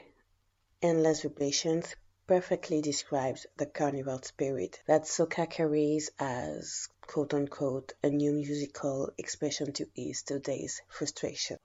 Endless 0.81 1.23
Vibrations, 1.23 1.95
perfectly 2.27 2.81
describes 2.83 3.47
the 3.57 3.67
carnival 3.67 4.21
spirit 4.23 4.81
that 4.87 5.03
soca 5.03 5.49
carries 5.51 6.11
as 6.19 6.89
quote 7.01 7.35
unquote 7.35 7.95
a 8.03 8.11
new 8.11 8.33
musical 8.33 9.11
expression 9.19 9.73
to 9.73 9.87
ease 9.95 10.23
today's 10.23 10.83
frustration. 10.89 11.59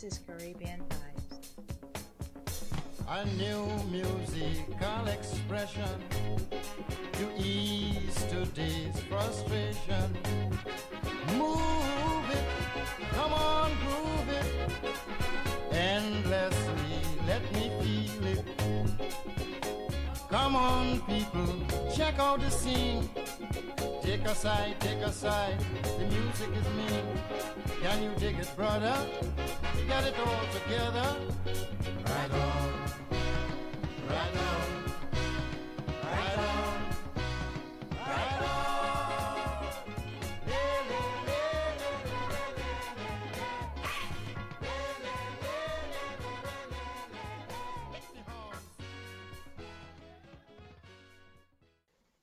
This 0.00 0.14
is 0.14 0.20
Caribbean 0.26 0.80
Vibes. 0.88 1.40
A 3.06 3.26
new 3.36 3.66
musical 3.90 5.08
expression 5.08 6.02
to 7.12 7.28
ease 7.36 8.14
today's 8.30 8.98
frustration. 9.10 10.16
Move 11.36 12.30
it, 12.32 12.44
come 13.10 13.32
on, 13.34 13.70
groove 13.84 14.28
it, 14.40 14.46
endlessly, 15.70 17.02
let 17.26 17.42
me 17.52 17.70
feel 17.82 18.26
it. 18.26 18.44
Come 20.30 20.56
on, 20.56 21.00
people, 21.02 21.46
check 21.94 22.18
out 22.18 22.40
the 22.40 22.50
scene. 22.50 23.06
Take 24.10 24.26
a 24.26 24.34
side, 24.34 24.74
take 24.80 24.98
a 24.98 25.12
side, 25.12 25.56
the 25.84 26.04
music 26.04 26.48
is 26.56 26.66
mean. 26.74 27.04
Can 27.80 28.02
you 28.02 28.10
dig 28.18 28.40
it, 28.40 28.52
brother? 28.56 29.06
We 29.76 29.84
got 29.84 30.02
it 30.02 30.14
all 30.18 30.46
together. 30.52 31.16
Right 32.04 32.32
on, 32.32 32.72
right 34.08 34.36
on. 34.36 34.49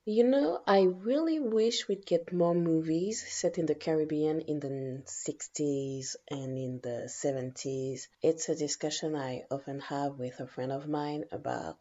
You 0.10 0.24
know, 0.24 0.62
I 0.65 0.84
really 0.84 1.41
wish 1.41 1.89
we'd 1.89 2.06
get 2.06 2.32
more 2.32 2.56
movies 2.56 3.30
set 3.30 3.58
in 3.58 3.65
the 3.65 3.76
Caribbean 3.76 4.39
in 4.39 4.62
the 4.62 5.04
60s 5.04 6.15
and 6.30 6.58
in 6.58 6.80
the 6.82 7.10
70s. 7.10 8.08
It's 8.22 8.48
a 8.48 8.56
discussion 8.56 9.17
I 9.17 9.43
often 9.52 9.82
have 9.82 10.17
with 10.17 10.39
a 10.39 10.48
friend 10.48 10.72
of 10.72 10.88
mine 10.88 11.26
about 11.34 11.78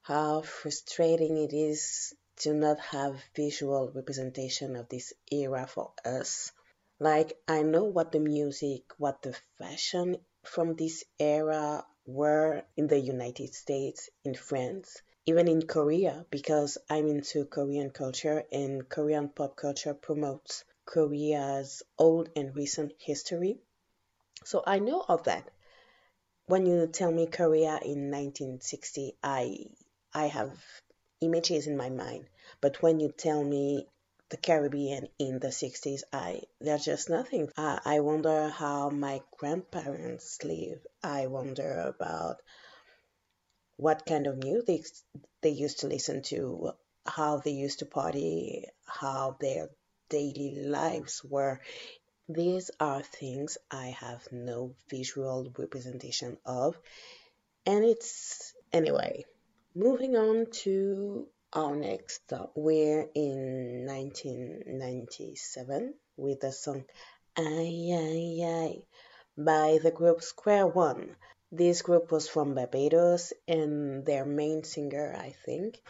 how 0.00 0.40
frustrating 0.40 1.36
it 1.36 1.52
is 1.52 2.14
to 2.36 2.54
not 2.54 2.80
have 2.80 3.22
visual 3.36 3.92
representation 3.94 4.74
of 4.74 4.88
this 4.88 5.12
era 5.30 5.66
for 5.66 5.92
us. 6.06 6.50
Like, 6.98 7.38
I 7.46 7.60
know 7.64 7.84
what 7.84 8.12
the 8.12 8.20
music, 8.20 8.84
what 8.96 9.20
the 9.20 9.36
fashion 9.58 10.16
from 10.42 10.74
this 10.74 11.04
era 11.18 11.84
were 12.06 12.62
in 12.78 12.86
the 12.86 12.98
United 12.98 13.54
States, 13.54 14.08
in 14.24 14.34
France 14.34 15.02
even 15.28 15.46
in 15.46 15.60
Korea 15.66 16.24
because 16.30 16.78
I'm 16.88 17.06
into 17.06 17.44
Korean 17.44 17.90
culture 17.90 18.44
and 18.50 18.88
Korean 18.88 19.28
pop 19.28 19.56
culture 19.56 19.92
promotes 19.92 20.64
Korea's 20.86 21.82
old 21.98 22.30
and 22.34 22.56
recent 22.56 22.92
history. 22.98 23.58
So 24.44 24.62
I 24.66 24.78
know 24.78 25.04
of 25.06 25.24
that. 25.24 25.50
When 26.46 26.64
you 26.64 26.86
tell 26.86 27.12
me 27.12 27.26
Korea 27.26 27.78
in 27.84 28.10
1960, 28.10 29.18
I 29.22 29.66
I 30.14 30.28
have 30.28 30.52
images 31.20 31.66
in 31.66 31.76
my 31.76 31.90
mind. 31.90 32.24
But 32.62 32.80
when 32.80 32.98
you 32.98 33.12
tell 33.12 33.44
me 33.44 33.86
the 34.30 34.38
Caribbean 34.38 35.08
in 35.18 35.40
the 35.40 35.52
60s, 35.52 36.04
I 36.10 36.44
there's 36.58 36.86
just 36.86 37.10
nothing. 37.10 37.50
I, 37.54 37.80
I 37.84 38.00
wonder 38.00 38.48
how 38.48 38.88
my 38.88 39.20
grandparents 39.36 40.42
live. 40.42 40.86
I 41.02 41.26
wonder 41.26 41.70
about 41.94 42.40
what 43.78 44.04
kind 44.04 44.26
of 44.26 44.42
music 44.42 44.84
they 45.40 45.50
used 45.50 45.78
to 45.80 45.86
listen 45.86 46.20
to, 46.20 46.72
how 47.06 47.38
they 47.38 47.52
used 47.52 47.78
to 47.78 47.86
party, 47.86 48.64
how 48.84 49.36
their 49.40 49.70
daily 50.08 50.64
lives 50.66 51.22
were. 51.24 51.60
These 52.28 52.72
are 52.80 53.02
things 53.02 53.56
I 53.70 53.94
have 54.00 54.26
no 54.32 54.74
visual 54.90 55.52
representation 55.56 56.38
of. 56.44 56.76
And 57.64 57.84
it's, 57.84 58.52
anyway, 58.72 59.24
moving 59.76 60.16
on 60.16 60.46
to 60.64 61.28
our 61.52 61.76
next 61.76 62.24
stop. 62.24 62.50
We're 62.56 63.08
in 63.14 63.86
1997 63.86 65.94
with 66.16 66.40
the 66.40 66.50
song 66.50 66.84
Ay 67.36 67.92
Ay 67.92 68.42
Ay 68.44 68.82
by 69.38 69.78
the 69.80 69.92
group 69.92 70.22
Square 70.22 70.66
One. 70.66 71.14
This 71.50 71.82
group 71.82 72.12
was 72.12 72.28
from 72.28 72.54
Barbados 72.54 73.32
and 73.46 74.04
their 74.04 74.24
main 74.24 74.64
singer, 74.64 75.14
I 75.16 75.30
think, 75.44 75.80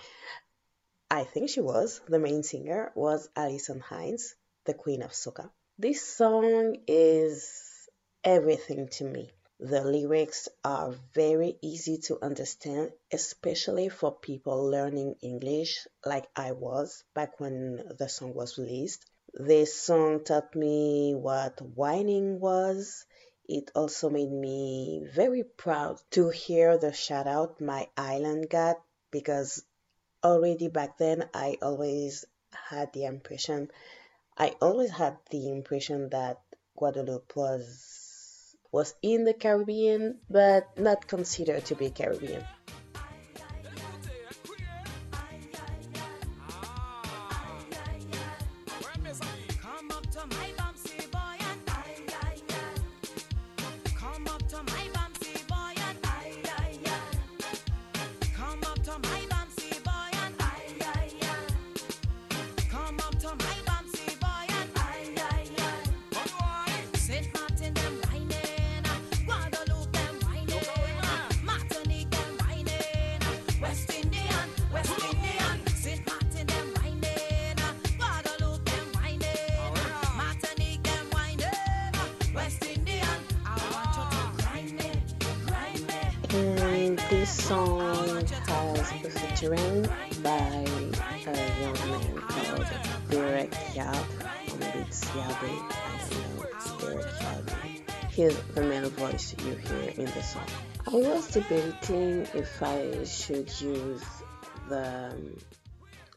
I 1.11 1.25
think 1.25 1.49
she 1.49 1.61
was, 1.61 2.01
the 2.07 2.18
main 2.18 2.42
singer 2.42 2.92
was 2.94 3.31
Alison 3.35 3.81
Hinds, 3.81 4.37
the 4.66 4.75
queen 4.75 5.03
of 5.03 5.12
soca. 5.12 5.51
This 5.79 6.03
song 6.03 6.77
is 6.87 7.88
everything 8.23 8.88
to 8.88 9.05
me. 9.05 9.31
The 9.59 9.83
lyrics 9.83 10.49
are 10.62 10.92
very 11.14 11.59
easy 11.62 11.99
to 12.07 12.23
understand, 12.23 12.92
especially 13.11 13.88
for 13.88 14.12
people 14.12 14.71
learning 14.71 15.16
English 15.23 15.88
like 16.05 16.29
I 16.37 16.53
was 16.53 17.03
back 17.14 17.40
when 17.40 17.97
the 17.99 18.09
song 18.09 18.35
was 18.35 18.59
released. 18.59 19.05
This 19.33 19.75
song 19.75 20.23
taught 20.25 20.55
me 20.55 21.14
what 21.14 21.61
wining 21.62 22.38
was. 22.38 23.07
It 23.49 23.71
also 23.75 24.11
made 24.11 24.31
me 24.31 25.09
very 25.11 25.43
proud 25.43 26.03
to 26.11 26.29
hear 26.29 26.77
the 26.77 26.93
shout 26.93 27.27
out 27.27 27.61
my 27.63 27.89
island 27.97 28.51
got 28.51 28.81
because 29.11 29.65
already 30.23 30.69
back 30.69 30.99
then 30.99 31.29
I 31.33 31.57
always 31.63 32.27
had 32.53 32.93
the 32.93 33.07
impression 33.07 33.71
I 34.37 34.55
always 34.61 34.91
had 34.91 35.19
the 35.31 35.49
impression 35.51 36.11
that 36.11 36.41
Guadeloupe 36.77 37.35
was 37.35 38.55
was 38.71 38.95
in 39.03 39.25
the 39.25 39.35
Caribbean, 39.35 40.21
but 40.31 40.79
not 40.79 41.07
considered 41.09 41.65
to 41.67 41.75
be 41.75 41.91
Caribbean. 41.91 42.45
You 99.19 99.57
hear 99.57 99.91
in 99.97 100.05
the 100.05 100.23
song. 100.23 100.47
I 100.87 100.95
was 100.95 101.27
debating 101.33 102.25
if 102.35 102.63
I 102.63 103.03
should 103.03 103.51
use 103.61 104.05
the 104.69 105.11
um, 105.11 105.37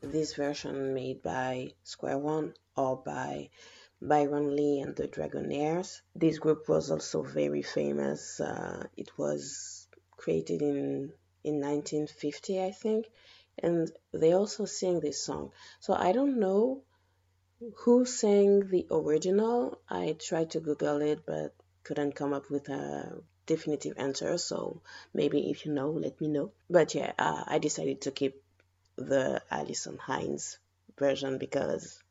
this 0.02 0.36
version 0.36 0.94
made 0.94 1.24
by 1.24 1.72
Square 1.84 2.20
One 2.20 2.54
or 2.76 2.98
by 2.98 3.50
Byron 4.00 4.56
Lee 4.56 4.82
and 4.82 4.96
the 4.96 5.08
Dragonaires. 5.08 6.02
This 6.16 6.38
group 6.38 6.70
was 6.70 6.92
also 6.92 7.24
very 7.24 7.64
famous. 7.64 8.40
Uh, 8.40 8.86
it 8.96 9.10
was 9.18 9.88
created 10.16 10.62
in 10.62 11.12
in 11.44 11.56
1950, 11.56 12.64
I 12.64 12.72
think, 12.72 13.08
and 13.58 13.92
they 14.14 14.34
also 14.34 14.66
sing 14.66 15.00
this 15.00 15.24
song. 15.24 15.52
So 15.80 15.96
I 15.96 16.12
don't 16.12 16.40
know 16.40 16.84
who 17.78 18.06
sang 18.06 18.68
the 18.68 18.86
original. 18.92 19.80
I 19.90 20.16
tried 20.20 20.52
to 20.52 20.60
Google 20.60 21.02
it, 21.02 21.26
but 21.26 21.56
couldn't 21.84 22.16
come 22.16 22.34
up 22.34 22.50
with 22.50 22.70
a 22.70 23.22
definitive 23.46 23.94
answer. 23.98 24.38
So 24.38 24.82
maybe 25.14 25.50
if 25.50 25.66
you 25.66 25.74
know, 25.74 25.92
let 25.92 26.20
me 26.22 26.28
know. 26.28 26.52
But 26.70 26.96
yeah, 26.96 27.14
uh, 27.18 27.44
I 27.48 27.60
decided 27.60 28.02
to 28.02 28.12
keep 28.12 28.42
the 28.96 29.42
Alison 29.50 29.98
Hinds 29.98 30.60
version 30.98 31.38
because 31.38 32.04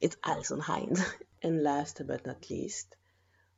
it's 0.00 0.16
Alison 0.24 0.58
Hinds. 0.60 1.00
and 1.42 1.62
last 1.62 2.02
but 2.06 2.26
not 2.26 2.50
least, 2.50 2.96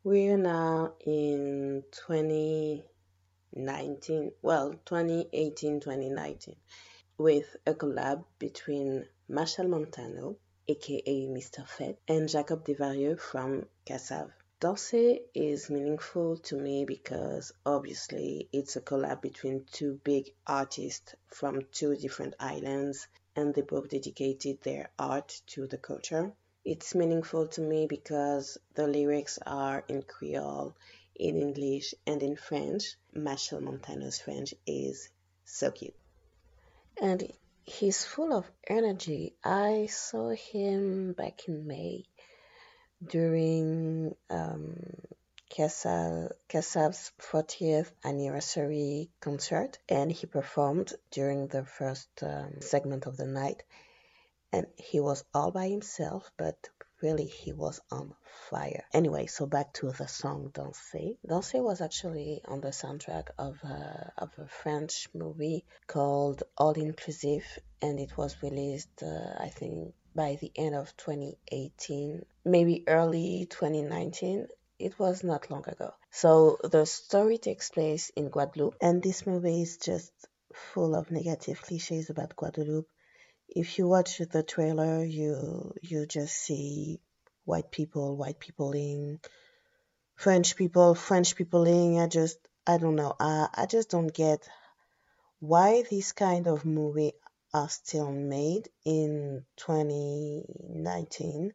we're 0.02 0.36
now 0.36 0.94
in 1.04 1.84
2019, 1.92 4.32
well 4.42 4.72
2018 4.84 5.80
2019 5.80 6.56
with 7.18 7.56
a 7.66 7.74
collab 7.74 8.24
between 8.38 9.06
Machel 9.30 9.68
Montano 9.68 10.36
aka 10.68 11.28
Mr. 11.28 11.66
Fete 11.66 11.98
and 12.08 12.28
Jacob 12.28 12.64
Desvarieux 12.64 13.18
from 13.20 13.66
Kassav. 13.86 14.30
Danser 14.58 15.20
is 15.34 15.68
meaningful 15.68 16.38
to 16.38 16.56
me 16.56 16.86
because 16.86 17.52
obviously 17.66 18.48
it's 18.54 18.74
a 18.74 18.80
collab 18.80 19.20
between 19.20 19.66
two 19.70 20.00
big 20.02 20.32
artists 20.46 21.14
from 21.26 21.66
two 21.72 21.94
different 21.94 22.32
islands 22.40 23.06
and 23.36 23.54
they 23.54 23.60
both 23.60 23.90
dedicated 23.90 24.62
their 24.62 24.88
art 24.98 25.42
to 25.48 25.66
the 25.66 25.76
culture. 25.76 26.32
It's 26.64 26.94
meaningful 26.94 27.48
to 27.48 27.60
me 27.60 27.86
because 27.86 28.56
the 28.72 28.86
lyrics 28.88 29.38
are 29.44 29.84
in 29.88 30.00
Creole 30.00 30.74
in 31.14 31.36
English 31.36 31.94
and 32.06 32.22
in 32.22 32.36
French. 32.36 32.96
Machel 33.14 33.60
Montano's 33.60 34.20
French 34.20 34.54
is 34.66 35.10
so 35.44 35.70
cute. 35.70 35.94
And 36.96 37.30
he's 37.64 38.06
full 38.06 38.32
of 38.32 38.50
energy. 38.66 39.36
I 39.44 39.88
saw 39.90 40.30
him 40.30 41.12
back 41.12 41.46
in 41.46 41.66
May 41.66 42.06
during 43.04 44.14
um, 44.30 44.76
Kassav's 45.50 47.12
40th 47.20 47.90
anniversary 48.04 49.10
concert, 49.20 49.78
and 49.88 50.10
he 50.10 50.26
performed 50.26 50.92
during 51.10 51.46
the 51.46 51.64
first 51.64 52.08
um, 52.22 52.60
segment 52.60 53.06
of 53.06 53.16
the 53.16 53.26
night. 53.26 53.62
And 54.52 54.66
he 54.76 55.00
was 55.00 55.24
all 55.34 55.50
by 55.50 55.68
himself, 55.68 56.30
but 56.36 56.68
really 57.02 57.26
he 57.26 57.52
was 57.52 57.80
on 57.90 58.14
fire. 58.50 58.84
Anyway, 58.92 59.26
so 59.26 59.46
back 59.46 59.72
to 59.74 59.90
the 59.92 60.06
song 60.06 60.50
Danser. 60.52 61.16
Danser 61.26 61.62
was 61.62 61.80
actually 61.80 62.42
on 62.46 62.60
the 62.60 62.68
soundtrack 62.68 63.28
of 63.38 63.62
a, 63.64 64.12
of 64.18 64.30
a 64.38 64.46
French 64.46 65.08
movie 65.14 65.64
called 65.86 66.42
All 66.56 66.72
Inclusive, 66.72 67.44
and 67.82 67.98
it 68.00 68.16
was 68.16 68.42
released, 68.42 69.02
uh, 69.02 69.34
I 69.38 69.48
think, 69.48 69.94
by 70.16 70.38
the 70.40 70.50
end 70.56 70.74
of 70.74 70.96
2018, 70.96 72.24
maybe 72.44 72.84
early 72.88 73.46
2019. 73.48 74.48
It 74.78 74.98
was 74.98 75.22
not 75.22 75.50
long 75.50 75.68
ago. 75.68 75.92
So 76.10 76.58
the 76.62 76.84
story 76.86 77.38
takes 77.38 77.70
place 77.70 78.10
in 78.16 78.30
Guadeloupe, 78.30 78.76
and 78.80 79.02
this 79.02 79.26
movie 79.26 79.62
is 79.62 79.76
just 79.76 80.12
full 80.54 80.96
of 80.96 81.10
negative 81.10 81.62
cliches 81.62 82.10
about 82.10 82.36
Guadeloupe 82.36 82.88
if 83.48 83.78
you 83.78 83.88
watch 83.88 84.18
the 84.18 84.42
trailer, 84.42 85.04
you 85.04 85.72
you 85.82 86.06
just 86.06 86.34
see 86.34 87.00
white 87.44 87.70
people, 87.70 88.16
white 88.16 88.40
people 88.40 88.72
in 88.72 89.20
French 90.16 90.56
people, 90.56 90.94
French 90.94 91.36
people 91.36 91.64
in. 91.64 91.98
I 91.98 92.06
just 92.08 92.38
I 92.66 92.78
don't 92.78 92.96
know. 92.96 93.14
I 93.18 93.48
I 93.54 93.66
just 93.66 93.90
don't 93.90 94.12
get 94.12 94.48
why 95.38 95.84
this 95.88 96.12
kind 96.12 96.46
of 96.48 96.64
movie 96.64 97.12
are 97.56 97.70
still 97.70 98.12
made 98.12 98.68
in 98.84 99.42
2019 99.56 101.54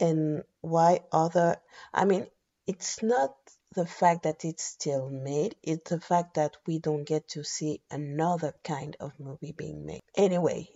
and 0.00 0.42
why 0.60 1.00
other 1.10 1.56
I 1.94 2.04
mean 2.04 2.26
it's 2.66 3.02
not 3.02 3.34
the 3.74 3.86
fact 3.86 4.24
that 4.24 4.44
it's 4.44 4.64
still 4.64 5.08
made. 5.08 5.56
It's 5.62 5.88
the 5.88 6.00
fact 6.00 6.34
that 6.34 6.56
we 6.66 6.78
don't 6.78 7.04
get 7.04 7.28
to 7.28 7.42
see 7.42 7.80
another 7.90 8.52
kind 8.62 8.96
of 9.00 9.18
movie 9.18 9.52
being 9.52 9.86
made. 9.86 10.02
Anyway, 10.14 10.68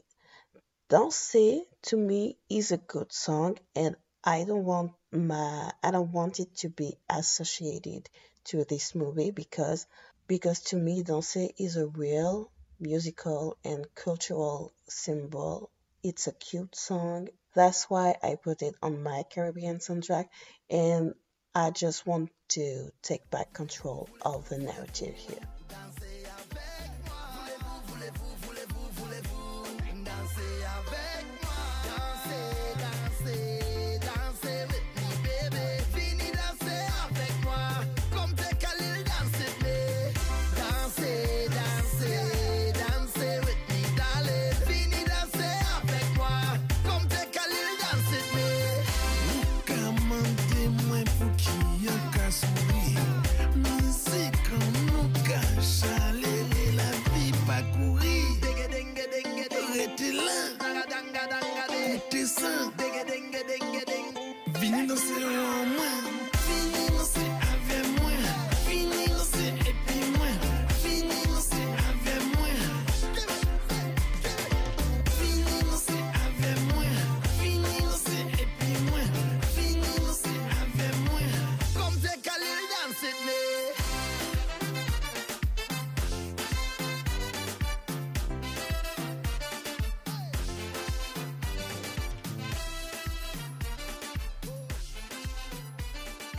Danser 0.89 1.61
to 1.83 1.97
me 1.97 2.39
is 2.49 2.72
a 2.72 2.78
good 2.78 3.12
song 3.12 3.59
and 3.74 3.97
I 4.24 4.45
don't 4.45 4.64
want 4.64 4.93
my 5.11 5.72
I 5.83 5.91
don't 5.91 6.12
want 6.12 6.41
it 6.41 6.57
to 6.59 6.70
be 6.70 6.97
associated 7.11 8.09
to 8.45 8.64
this 8.64 8.95
movie 8.95 9.30
because 9.30 9.87
because 10.26 10.61
to 10.70 10.76
me 10.76 11.03
Danser 11.03 11.51
is 11.59 11.76
a 11.76 11.87
real 11.87 12.52
musical 12.83 13.57
and 13.64 13.87
cultural 13.95 14.72
symbol. 14.89 15.70
It's 16.03 16.26
a 16.26 16.33
cute 16.33 16.74
song. 16.74 17.28
That's 17.55 17.89
why 17.89 18.16
I 18.22 18.35
put 18.35 18.62
it 18.62 18.74
on 18.83 19.03
my 19.03 19.22
Caribbean 19.33 19.78
soundtrack 19.78 20.26
and 20.68 21.14
I 21.55 21.70
just 21.70 22.07
want 22.07 22.30
to 22.49 22.91
take 23.03 23.30
back 23.30 23.53
control 23.53 24.09
of 24.22 24.49
the 24.49 24.59
narrative 24.59 25.14
here. 25.14 25.62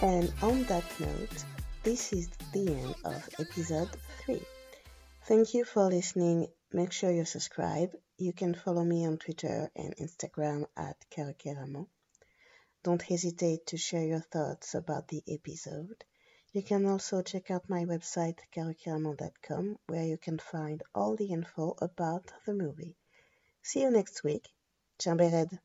And 0.03 0.33
on 0.41 0.63
that 0.63 0.83
note, 0.99 1.45
this 1.83 2.11
is 2.11 2.27
the 2.51 2.67
end 2.67 2.93
of 3.05 3.29
episode 3.39 3.89
3. 4.25 4.41
Thank 5.29 5.53
you 5.53 5.63
for 5.63 5.85
listening. 5.85 6.47
Make 6.73 6.91
sure 6.91 7.09
you 7.09 7.23
subscribe. 7.23 7.95
You 8.17 8.33
can 8.33 8.53
follow 8.53 8.83
me 8.83 9.05
on 9.07 9.17
Twitter 9.17 9.71
and 9.77 9.95
Instagram 9.95 10.65
at 10.75 10.97
Karakeramo. 11.09 11.87
Don't 12.83 13.01
hesitate 13.01 13.65
to 13.67 13.77
share 13.77 14.03
your 14.03 14.19
thoughts 14.19 14.75
about 14.75 15.07
the 15.07 15.23
episode. 15.25 16.03
You 16.51 16.63
can 16.63 16.85
also 16.85 17.21
check 17.21 17.49
out 17.49 17.69
my 17.69 17.85
website 17.85 18.39
karakeramo.com 18.53 19.77
where 19.87 20.03
you 20.03 20.17
can 20.17 20.37
find 20.37 20.83
all 20.93 21.15
the 21.15 21.27
info 21.27 21.75
about 21.81 22.29
the 22.45 22.53
movie. 22.53 22.97
See 23.61 23.79
you 23.79 23.89
next 23.89 24.21
week. 24.21 24.49
Jambered. 24.99 25.59